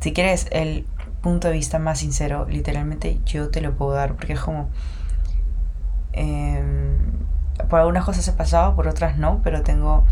si 0.00 0.12
quieres 0.12 0.46
el 0.50 0.86
punto 1.22 1.48
de 1.48 1.54
vista 1.54 1.78
más 1.78 1.98
sincero, 1.98 2.46
literalmente 2.48 3.20
yo 3.24 3.48
te 3.48 3.60
lo 3.60 3.74
puedo 3.76 3.92
dar, 3.92 4.14
porque 4.14 4.34
es 4.34 4.40
como... 4.40 4.68
Eh, 6.12 6.62
por 7.68 7.80
algunas 7.80 8.04
cosas 8.04 8.26
he 8.28 8.32
pasado, 8.32 8.76
por 8.76 8.86
otras 8.86 9.16
no, 9.16 9.40
pero 9.42 9.62
tengo, 9.62 10.04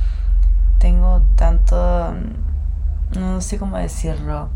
tengo 0.78 1.22
tanto, 1.36 2.14
no 3.18 3.40
sé 3.40 3.58
cómo 3.58 3.76
decirlo, 3.76 4.48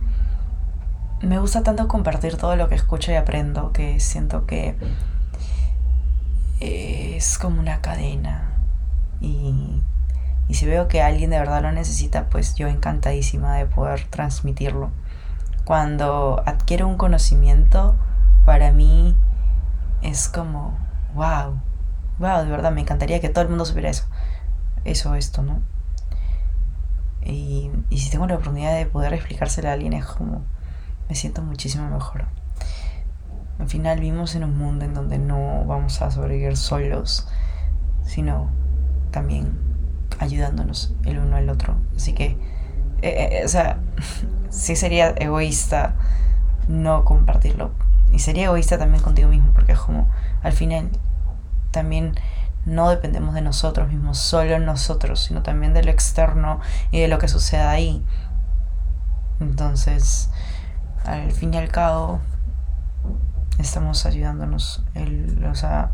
me 1.23 1.39
gusta 1.39 1.63
tanto 1.63 1.89
compartir 1.89 2.37
todo 2.37 2.57
lo 2.57 2.69
que 2.69 2.75
escucho 2.75 3.13
y 3.13 3.17
aprendo 3.17 3.73
que 3.73 4.01
siento 4.01 4.47
que 4.47 4.77
es 6.61 7.39
como 7.39 7.61
una 7.61 7.81
cadena 7.81 8.53
y, 9.21 9.83
y 10.49 10.55
si 10.55 10.67
veo 10.67 10.89
que 10.89 11.03
alguien 11.03 11.31
de 11.31 11.39
verdad 11.39 11.63
lo 11.63 11.73
necesita, 11.73 12.29
pues 12.29 12.55
yo 12.55 12.69
encantadísima 12.69 13.57
de 13.57 13.67
poder 13.67 14.05
transmitirlo. 14.09 14.91
Cuando 15.65 16.43
adquiero 16.47 16.89
un 16.89 16.97
conocimiento, 16.97 17.97
para 18.45 18.73
mí 18.73 19.15
es 20.03 20.29
como, 20.29 20.79
wow, 21.15 21.61
wow, 22.19 22.45
de 22.45 22.51
verdad, 22.51 22.73
me 22.73 22.81
encantaría 22.81 23.21
que 23.21 23.29
todo 23.29 23.43
el 23.43 23.51
mundo 23.51 23.65
supiera 23.65 23.91
eso. 23.91 24.07
Eso, 24.85 25.15
esto, 25.15 25.43
¿no? 25.43 25.61
Y, 27.23 27.71
y 27.91 27.99
si 27.99 28.11
tengo 28.11 28.27
la 28.27 28.35
oportunidad 28.35 28.75
de 28.75 28.87
poder 28.87 29.13
explicárselo 29.13 29.69
a 29.69 29.73
alguien 29.73 29.93
es 29.93 30.07
como, 30.07 30.43
me 31.09 31.15
siento 31.15 31.43
muchísimo 31.43 31.89
mejor. 31.91 32.25
Al 33.59 33.69
final 33.69 34.01
vivimos 34.01 34.35
en 34.35 34.45
un 34.45 34.57
mundo 34.57 34.85
en 34.85 34.95
donde 34.95 35.19
no 35.19 35.65
vamos 35.65 36.01
a 36.01 36.11
sobrevivir 36.11 36.57
solos, 36.57 37.29
sino 38.05 38.51
también 39.11 39.59
ayudándonos 40.19 40.95
el 41.05 41.19
uno 41.19 41.37
al 41.37 41.49
otro. 41.51 41.75
Así 41.97 42.13
que, 42.13 42.37
eh, 43.03 43.41
eh, 43.41 43.43
o 43.45 43.49
sea, 43.49 43.79
sí 44.51 44.77
sería 44.77 45.11
egoísta 45.11 45.95
no 46.69 47.05
compartirlo. 47.05 47.71
Y 48.13 48.21
sería 48.21 48.47
egoísta 48.47 48.79
también 48.79 49.03
contigo 49.03 49.29
mismo, 49.29 49.53
porque 49.53 49.73
es 49.73 49.79
como, 49.79 50.09
al 50.43 50.53
final 50.53 50.91
también 51.71 52.15
no 52.65 52.91
dependemos 52.91 53.35
de 53.35 53.41
nosotros 53.41 53.89
mismos, 53.89 54.19
solo 54.19 54.59
nosotros, 54.59 55.21
sino 55.21 55.43
también 55.43 55.75
de 55.75 55.83
lo 55.83 55.91
externo 55.91 56.61
y 56.91 57.01
de 57.01 57.09
lo 57.09 57.19
que 57.19 57.29
suceda 57.29 57.71
ahí. 57.71 58.05
Entonces, 59.41 60.31
al 61.05 61.33
fin 61.33 61.55
y 61.55 61.57
al 61.57 61.69
cabo, 61.69 62.21
estamos 63.59 64.07
ayudándonos, 64.07 64.83
el, 64.95 65.45
o 65.51 65.55
sea, 65.55 65.91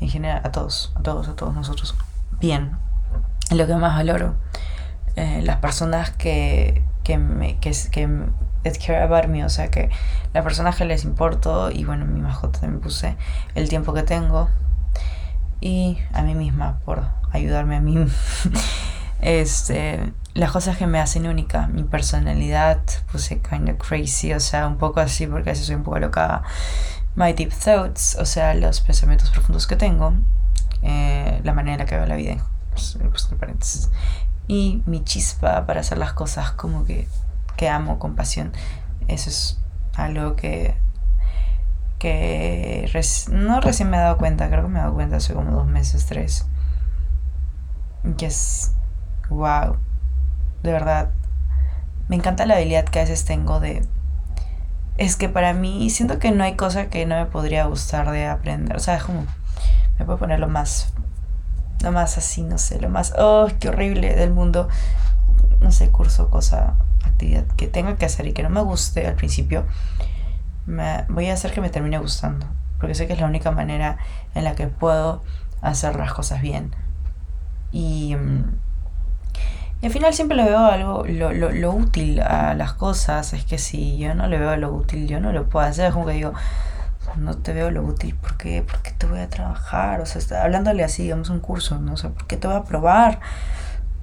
en 0.00 0.08
general, 0.08 0.40
a 0.44 0.50
todos, 0.50 0.92
a 0.96 1.02
todos, 1.02 1.28
a 1.28 1.36
todos 1.36 1.54
nosotros, 1.54 1.94
bien. 2.40 2.72
Lo 3.50 3.66
que 3.66 3.74
más 3.74 3.96
valoro, 3.96 4.34
eh, 5.16 5.42
las 5.42 5.56
personas 5.58 6.10
que, 6.10 6.82
que 7.04 7.18
me, 7.18 7.58
que, 7.58 7.72
que 7.90 8.08
care 8.84 9.02
about 9.02 9.26
me, 9.26 9.44
o 9.44 9.48
sea, 9.48 9.68
que 9.68 9.90
las 10.32 10.42
personas 10.42 10.76
que 10.76 10.84
les 10.84 11.04
importo, 11.04 11.70
y 11.70 11.84
bueno, 11.84 12.06
mi 12.06 12.20
mascota 12.20 12.60
también 12.60 12.80
puse 12.80 13.16
el 13.54 13.68
tiempo 13.68 13.92
que 13.92 14.02
tengo, 14.02 14.48
y 15.60 15.98
a 16.12 16.22
mí 16.22 16.34
misma 16.34 16.80
por 16.84 17.04
ayudarme 17.30 17.76
a 17.76 17.80
mí. 17.80 17.96
este, 19.20 20.12
las 20.34 20.50
cosas 20.50 20.76
que 20.76 20.86
me 20.86 20.98
hacen 20.98 21.26
única, 21.26 21.66
mi 21.68 21.84
personalidad, 21.84 22.80
puse 23.10 23.40
kind 23.40 23.70
of 23.70 23.76
crazy, 23.76 24.32
o 24.32 24.40
sea, 24.40 24.66
un 24.66 24.76
poco 24.76 25.00
así 25.00 25.26
porque 25.26 25.50
a 25.50 25.54
soy 25.54 25.76
un 25.76 25.82
poco 25.82 25.98
loca. 25.98 26.42
My 27.14 27.32
deep 27.32 27.52
thoughts, 27.52 28.16
o 28.18 28.24
sea, 28.24 28.54
los 28.54 28.80
pensamientos 28.80 29.30
profundos 29.30 29.66
que 29.66 29.76
tengo, 29.76 30.14
eh, 30.82 31.40
la 31.44 31.52
manera 31.52 31.74
en 31.74 31.78
la 31.80 31.86
que 31.86 31.96
veo 31.96 32.06
la 32.06 32.16
vida, 32.16 32.36
pues, 32.70 32.98
y 34.48 34.82
mi 34.86 35.04
chispa 35.04 35.66
para 35.66 35.80
hacer 35.80 35.98
las 35.98 36.12
cosas 36.14 36.52
como 36.52 36.84
que, 36.84 37.08
que 37.56 37.68
amo 37.68 37.98
con 37.98 38.16
pasión. 38.16 38.52
Eso 39.08 39.30
es 39.30 39.60
algo 39.94 40.36
que 40.36 40.74
que 42.02 42.90
no 43.30 43.60
recién 43.60 43.88
me 43.88 43.96
he 43.96 44.00
dado 44.00 44.18
cuenta, 44.18 44.48
creo 44.48 44.62
que 44.62 44.68
me 44.68 44.80
he 44.80 44.82
dado 44.82 44.92
cuenta 44.92 45.18
hace 45.18 45.34
como 45.34 45.52
dos 45.52 45.68
meses, 45.68 46.04
tres. 46.06 46.46
Que 48.18 48.26
es, 48.26 48.72
wow, 49.28 49.76
de 50.64 50.72
verdad, 50.72 51.10
me 52.08 52.16
encanta 52.16 52.44
la 52.44 52.54
habilidad 52.54 52.86
que 52.86 52.98
a 52.98 53.02
veces 53.02 53.24
tengo 53.24 53.60
de... 53.60 53.86
Es 54.98 55.16
que 55.16 55.28
para 55.28 55.54
mí 55.54 55.90
siento 55.90 56.18
que 56.18 56.30
no 56.30 56.44
hay 56.44 56.54
cosa 56.54 56.88
que 56.88 57.06
no 57.06 57.16
me 57.16 57.26
podría 57.26 57.64
gustar 57.66 58.10
de 58.10 58.26
aprender. 58.26 58.76
O 58.76 58.80
sea, 58.80 58.96
es 58.96 59.04
como... 59.04 59.26
Me 59.98 60.04
puedo 60.04 60.18
poner 60.18 60.38
lo 60.38 60.48
más... 60.48 60.92
Lo 61.82 61.90
más 61.92 62.18
así, 62.18 62.42
no 62.42 62.58
sé, 62.58 62.80
lo 62.80 62.88
más... 62.88 63.14
Oh, 63.18 63.48
qué 63.58 63.68
horrible 63.68 64.14
del 64.14 64.32
mundo. 64.32 64.68
No 65.60 65.72
sé, 65.72 65.90
curso, 65.90 66.30
cosa, 66.30 66.74
actividad 67.04 67.46
que 67.56 67.66
tenga 67.66 67.96
que 67.96 68.06
hacer 68.06 68.26
y 68.26 68.32
que 68.32 68.42
no 68.42 68.50
me 68.50 68.60
guste 68.60 69.06
al 69.06 69.14
principio 69.14 69.64
me, 70.66 71.04
voy 71.08 71.28
a 71.28 71.34
hacer 71.34 71.52
que 71.52 71.60
me 71.60 71.70
termine 71.70 71.98
gustando, 71.98 72.46
porque 72.78 72.94
sé 72.94 73.06
que 73.06 73.14
es 73.14 73.20
la 73.20 73.26
única 73.26 73.50
manera 73.50 73.98
en 74.34 74.44
la 74.44 74.54
que 74.54 74.66
puedo 74.66 75.22
hacer 75.60 75.96
las 75.96 76.12
cosas 76.12 76.40
bien. 76.42 76.74
Y, 77.70 78.14
mm, 78.16 78.58
y 79.82 79.86
al 79.86 79.92
final 79.92 80.14
siempre 80.14 80.36
le 80.36 80.44
veo 80.44 80.60
algo, 80.60 81.04
lo, 81.06 81.32
lo, 81.32 81.50
lo, 81.50 81.72
útil 81.72 82.20
a 82.20 82.54
las 82.54 82.72
cosas, 82.72 83.32
es 83.32 83.44
que 83.44 83.58
si 83.58 83.98
yo 83.98 84.14
no 84.14 84.28
le 84.28 84.38
veo 84.38 84.56
lo 84.56 84.72
útil, 84.72 85.08
yo 85.08 85.20
no 85.20 85.32
lo 85.32 85.48
puedo 85.48 85.66
hacer, 85.66 85.88
es 85.88 85.92
como 85.92 86.06
que 86.06 86.12
digo, 86.12 86.32
no 87.16 87.36
te 87.36 87.52
veo 87.52 87.70
lo 87.70 87.82
útil, 87.82 88.14
¿por 88.14 88.36
qué? 88.36 88.62
¿Por 88.62 88.80
qué 88.80 88.92
te 88.92 89.06
voy 89.06 89.18
a 89.18 89.28
trabajar? 89.28 90.00
O 90.00 90.06
sea, 90.06 90.42
hablándole 90.42 90.84
así, 90.84 91.02
digamos, 91.02 91.30
un 91.30 91.40
curso, 91.40 91.78
¿no? 91.78 91.96
sé 91.96 92.08
¿por 92.08 92.26
qué 92.26 92.36
te 92.36 92.46
voy 92.46 92.56
a 92.56 92.62
probar? 92.62 93.20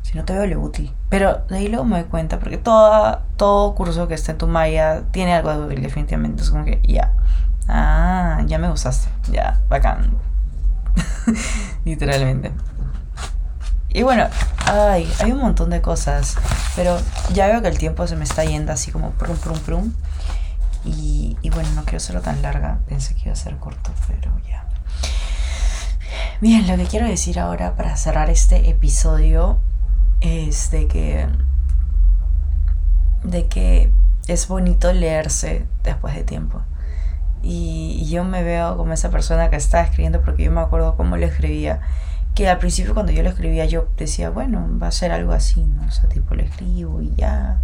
si 0.10 0.18
no 0.18 0.26
te 0.26 0.34
veo 0.34 0.48
lo 0.48 0.60
útil. 0.62 0.92
Pero 1.10 1.44
de 1.50 1.58
ahí 1.58 1.68
luego 1.68 1.86
me 1.86 2.00
doy 2.00 2.10
cuenta, 2.10 2.40
porque 2.40 2.58
toda, 2.58 3.26
todo 3.38 3.76
curso 3.76 4.08
que 4.08 4.16
esté 4.16 4.32
en 4.32 4.40
tu 4.40 4.48
malla 4.48 5.04
tiene 5.12 5.34
algo 5.34 5.52
de 5.52 5.60
útil, 5.68 5.84
definitivamente. 5.84 6.42
Es 6.42 6.50
como 6.50 6.66
que 6.66 6.82
ya. 6.84 7.14
Ah, 7.68 8.42
ya 8.48 8.58
me 8.58 8.70
gustaste. 8.70 9.10
Ya, 9.32 9.62
bacán. 9.70 10.12
Literalmente. 11.86 12.52
Y 13.92 14.04
bueno, 14.04 14.28
ay, 14.66 15.12
hay 15.20 15.32
un 15.32 15.40
montón 15.40 15.70
de 15.70 15.82
cosas. 15.82 16.36
Pero 16.76 17.00
ya 17.34 17.48
veo 17.48 17.62
que 17.62 17.68
el 17.68 17.78
tiempo 17.78 18.08
se 18.08 18.16
me 18.16 18.24
está 18.24 18.44
yendo 18.44 18.72
así 18.72 18.92
como 18.92 19.12
prum, 19.12 19.38
prum, 19.38 19.60
prum. 19.60 19.94
Y, 20.86 21.38
y 21.42 21.50
bueno, 21.50 21.70
no 21.76 21.84
quiero 21.84 21.98
hacerlo 21.98 22.22
tan 22.22 22.42
larga. 22.42 22.80
Pensé 22.88 23.16
que 23.16 23.24
iba 23.26 23.34
a 23.34 23.36
ser 23.36 23.58
corto, 23.58 23.92
pero 24.08 24.32
ya. 24.48 24.66
Bien, 26.42 26.68
lo 26.68 26.78
que 26.78 26.86
quiero 26.86 27.08
decir 27.08 27.40
ahora 27.40 27.76
para 27.76 27.98
cerrar 27.98 28.30
este 28.30 28.70
episodio 28.70 29.60
es 30.22 30.72
de 30.72 30.88
que, 30.88 31.28
de 33.24 33.48
que 33.48 33.92
es 34.28 34.48
bonito 34.48 34.94
leerse 34.94 35.66
después 35.84 36.16
de 36.16 36.24
tiempo. 36.24 36.62
Y, 37.42 38.08
yo 38.10 38.24
me 38.24 38.44
veo 38.44 38.78
como 38.78 38.94
esa 38.94 39.10
persona 39.10 39.50
que 39.50 39.56
está 39.56 39.82
escribiendo 39.82 40.22
porque 40.22 40.44
yo 40.44 40.52
me 40.52 40.62
acuerdo 40.62 40.96
cómo 40.96 41.18
lo 41.18 41.26
escribía. 41.26 41.82
Que 42.36 42.48
al 42.48 42.58
principio 42.58 42.94
cuando 42.94 43.12
yo 43.12 43.24
lo 43.24 43.30
escribía 43.30 43.66
yo 43.66 43.90
decía, 43.98 44.30
bueno, 44.30 44.68
va 44.82 44.88
a 44.88 44.92
ser 44.92 45.12
algo 45.12 45.34
así, 45.34 45.64
¿no? 45.64 45.86
O 45.88 45.92
sea, 45.92 46.08
tipo 46.10 46.36
lo 46.36 46.44
escribo 46.44 47.02
y 47.02 47.14
ya, 47.16 47.62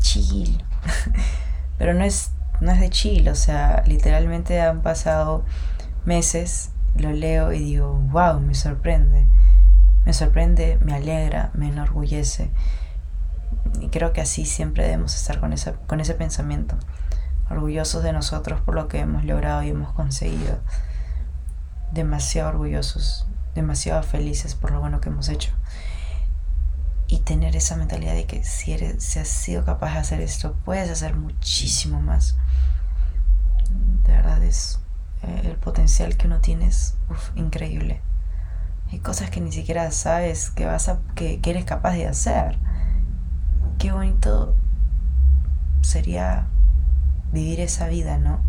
chill. 0.00 0.62
Pero 1.78 1.94
no 1.94 2.04
es, 2.04 2.32
no 2.60 2.72
es 2.72 2.80
de 2.80 2.90
chill, 2.90 3.28
o 3.28 3.34
sea, 3.34 3.82
literalmente 3.86 4.60
han 4.60 4.82
pasado 4.82 5.44
meses, 6.04 6.70
lo 6.96 7.12
leo 7.12 7.52
y 7.52 7.60
digo, 7.60 7.92
wow, 8.10 8.40
me 8.40 8.54
sorprende. 8.54 9.26
Me 10.04 10.12
sorprende, 10.12 10.78
me 10.82 10.94
alegra, 10.94 11.50
me 11.54 11.68
enorgullece. 11.68 12.50
Y 13.80 13.88
creo 13.88 14.12
que 14.12 14.20
así 14.20 14.44
siempre 14.44 14.84
debemos 14.84 15.14
estar 15.14 15.40
con, 15.40 15.52
esa, 15.52 15.74
con 15.86 16.00
ese 16.00 16.14
pensamiento, 16.14 16.76
orgullosos 17.50 18.02
de 18.02 18.12
nosotros 18.12 18.60
por 18.60 18.74
lo 18.74 18.88
que 18.88 19.00
hemos 19.00 19.24
logrado 19.24 19.62
y 19.62 19.70
hemos 19.70 19.92
conseguido. 19.92 20.58
Demasiado 21.92 22.50
orgullosos, 22.50 23.26
demasiado 23.54 24.02
felices 24.02 24.54
por 24.54 24.70
lo 24.70 24.80
bueno 24.80 25.00
que 25.00 25.08
hemos 25.08 25.28
hecho. 25.28 25.50
Y 27.06 27.20
tener 27.20 27.56
esa 27.56 27.76
mentalidad 27.76 28.14
de 28.14 28.26
que 28.26 28.44
si, 28.44 28.72
eres, 28.72 29.02
si 29.02 29.18
has 29.18 29.28
sido 29.28 29.64
capaz 29.64 29.94
de 29.94 29.98
hacer 29.98 30.20
esto, 30.20 30.54
puedes 30.64 30.88
hacer 30.90 31.16
muchísimo 31.16 32.00
más. 32.00 32.36
De 34.04 34.12
verdad 34.12 34.42
es 34.44 34.80
eh, 35.22 35.42
el 35.44 35.56
potencial 35.56 36.16
que 36.16 36.26
uno 36.26 36.40
tiene 36.40 36.66
es 36.66 36.96
increíble. 37.34 38.00
Hay 38.92 38.98
cosas 38.98 39.30
que 39.30 39.40
ni 39.40 39.52
siquiera 39.52 39.90
sabes 39.92 40.50
que, 40.50 40.66
vas 40.66 40.88
a, 40.88 41.00
que, 41.14 41.40
eres 41.44 41.64
capaz 41.64 41.92
de 41.92 42.06
hacer. 42.06 42.58
Qué 43.78 43.92
bonito 43.92 44.56
sería 45.82 46.46
vivir 47.32 47.60
esa 47.60 47.86
vida, 47.86 48.18
¿no? 48.18 48.40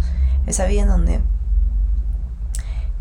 Esa 0.48 0.66
vida 0.66 0.82
en 0.82 0.88
donde, 0.88 1.22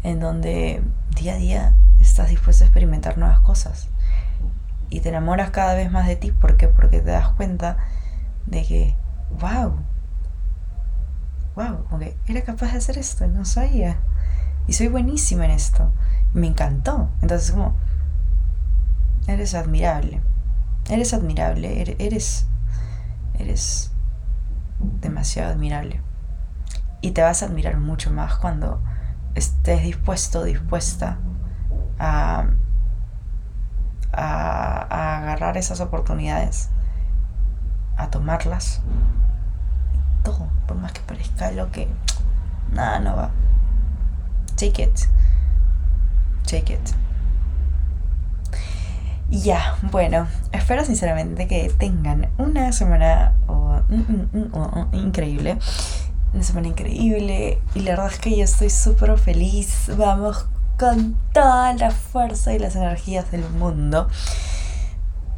en 0.03 0.21
donde 0.21 0.83
día 1.17 1.35
a 1.35 1.37
día 1.37 1.75
estás 2.11 2.29
dispuesto 2.29 2.65
a 2.65 2.67
experimentar 2.67 3.19
nuevas 3.19 3.41
cosas. 3.41 3.89
Y 4.91 5.01
te 5.01 5.09
enamoras 5.09 5.51
cada 5.51 5.75
vez 5.75 5.91
más 5.91 6.07
de 6.07 6.17
ti. 6.17 6.33
¿Por 6.33 6.57
qué? 6.57 6.69
Porque 6.69 7.01
te 7.01 7.11
das 7.11 7.29
cuenta 7.31 7.79
de 8.47 8.65
que, 8.65 8.97
wow, 9.41 9.77
wow, 11.55 11.99
que 11.99 12.17
era 12.33 12.43
capaz 12.43 12.73
de 12.73 12.79
hacer 12.79 12.99
esto, 12.99 13.27
no 13.29 13.45
sabía. 13.45 13.99
Y 14.67 14.73
soy 14.73 14.89
buenísima 14.89 15.45
en 15.45 15.53
esto 15.53 15.93
me 16.33 16.47
encantó. 16.47 17.11
Entonces, 17.23 17.51
como, 17.53 17.77
eres 19.27 19.55
admirable. 19.55 20.21
Eres 20.89 21.15
admirable, 21.15 21.83
eres, 21.99 22.47
eres 23.39 23.93
demasiado 25.01 25.51
admirable. 25.51 26.01
Y 27.01 27.13
te 27.13 27.23
vas 27.23 27.43
a 27.43 27.47
admirar 27.47 27.79
mucho 27.79 28.11
más 28.11 28.37
cuando 28.37 28.83
estés 29.35 29.83
dispuesto, 29.83 30.45
dispuesta 30.45 31.19
a, 32.01 32.47
a, 34.13 35.19
agarrar 35.19 35.57
esas 35.59 35.81
oportunidades, 35.81 36.71
a 37.97 38.09
tomarlas. 38.09 38.81
Todo, 40.25 40.49
por 40.67 40.77
más 40.79 40.93
que 40.93 41.01
parezca 41.03 41.51
lo 41.53 41.71
que 41.71 41.89
nada, 42.73 42.99
no 43.01 43.17
va. 43.17 43.31
Take 44.57 44.83
it. 44.83 44.99
Take 46.45 46.75
it. 46.75 46.81
Ya, 49.31 49.77
bueno, 49.93 50.27
espero 50.51 50.85
sinceramente 50.85 51.47
que 51.47 51.71
tengan 51.79 52.29
una 52.37 52.73
semana 52.73 53.35
increíble. 54.93 55.59
Una 56.33 56.43
semana 56.43 56.69
increíble. 56.69 57.61
Y 57.75 57.81
la 57.81 57.93
verdad 57.93 58.09
es 58.09 58.19
que 58.19 58.37
yo 58.37 58.45
estoy 58.45 58.71
súper 58.71 59.17
feliz. 59.19 59.91
Vamos 59.97 60.49
con 60.81 61.15
toda 61.33 61.75
la 61.75 61.91
fuerza 61.91 62.55
y 62.55 62.59
las 62.59 62.75
energías 62.75 63.31
del 63.31 63.49
mundo. 63.49 64.09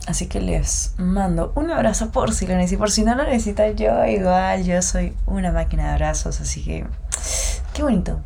Así 0.07 0.27
que 0.27 0.41
les 0.41 0.95
mando 0.97 1.53
un 1.55 1.71
abrazo 1.71 2.11
por 2.11 2.33
si 2.33 2.47
lo 2.47 2.55
necesitan. 2.55 2.79
Por 2.79 2.91
si 2.91 3.03
no 3.05 3.15
lo 3.15 3.25
necesitan 3.25 3.77
yo, 3.77 4.05
igual 4.07 4.65
yo 4.65 4.81
soy 4.81 5.15
una 5.27 5.53
máquina 5.53 5.89
de 5.89 5.91
abrazos. 5.91 6.41
Así 6.41 6.65
que, 6.65 6.87
qué 7.75 7.83
bonito, 7.83 8.21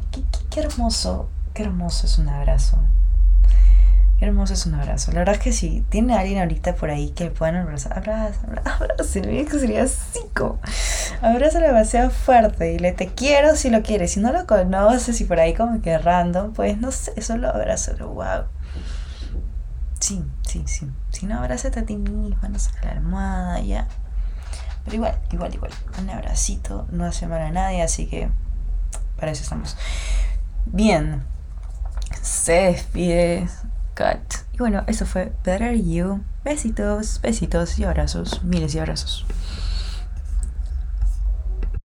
qué 0.51 0.61
hermoso 0.61 1.31
Qué 1.57 1.63
hermoso 1.63 2.05
es 2.07 2.19
un 2.19 2.29
abrazo. 2.29 2.77
Qué 4.19 4.25
hermoso 4.25 4.55
es 4.55 4.65
un 4.65 4.75
abrazo. 4.75 5.13
La 5.13 5.19
verdad 5.19 5.35
es 5.35 5.43
que 5.43 5.53
si 5.53 5.83
tiene 5.91 6.17
alguien 6.17 6.39
ahorita 6.39 6.75
por 6.75 6.89
ahí 6.89 7.11
que 7.11 7.27
puedan 7.27 7.57
abrazar, 7.57 7.99
abraza, 7.99 8.41
abraza, 8.47 9.21
que 9.21 9.59
sería 9.59 9.87
psico. 9.87 10.59
Abrázalo 11.21 11.67
demasiado 11.67 12.11
fuerte 12.11 12.73
y 12.73 12.79
le 12.79 12.93
te 12.93 13.09
quiero 13.09 13.57
si 13.57 13.69
lo 13.69 13.83
quieres. 13.83 14.13
Si 14.13 14.21
no 14.21 14.33
lo 14.33 14.47
conoces 14.47 15.21
y 15.21 15.25
por 15.25 15.39
ahí 15.39 15.53
como 15.53 15.83
que 15.83 15.99
random, 15.99 16.55
pues 16.55 16.79
no 16.79 16.93
sé, 16.93 17.21
solo 17.21 17.51
abrázalo, 17.51 18.09
wow. 18.09 18.45
Sí, 20.01 20.25
sí, 20.47 20.63
sí. 20.67 20.91
Si 21.11 21.27
no, 21.27 21.39
abrázate 21.39 21.81
a 21.81 21.85
ti 21.85 21.97
misma, 21.97 22.49
no 22.49 22.59
saca 22.59 22.87
la 22.87 22.93
almohada, 22.93 23.61
ya. 23.61 23.87
Pero 24.85 24.97
igual, 24.97 25.19
igual, 25.31 25.55
igual. 25.55 25.73
Un 26.01 26.09
abracito 26.09 26.87
no 26.91 27.05
hace 27.05 27.27
mal 27.27 27.43
a 27.43 27.51
nadie, 27.51 27.83
así 27.83 28.07
que 28.07 28.31
para 29.19 29.33
eso 29.33 29.43
estamos. 29.43 29.77
Bien. 30.65 31.23
Se 32.23 32.53
despide 32.53 33.47
Y 34.53 34.59
bueno, 34.59 34.85
eso 34.87 35.07
fue 35.07 35.33
Better 35.45 35.75
You. 35.83 36.21
Besitos, 36.45 37.21
besitos 37.23 37.79
y 37.79 37.85
abrazos. 37.85 38.43
Miles 38.45 38.75
y 38.75 38.79
abrazos. 38.79 39.25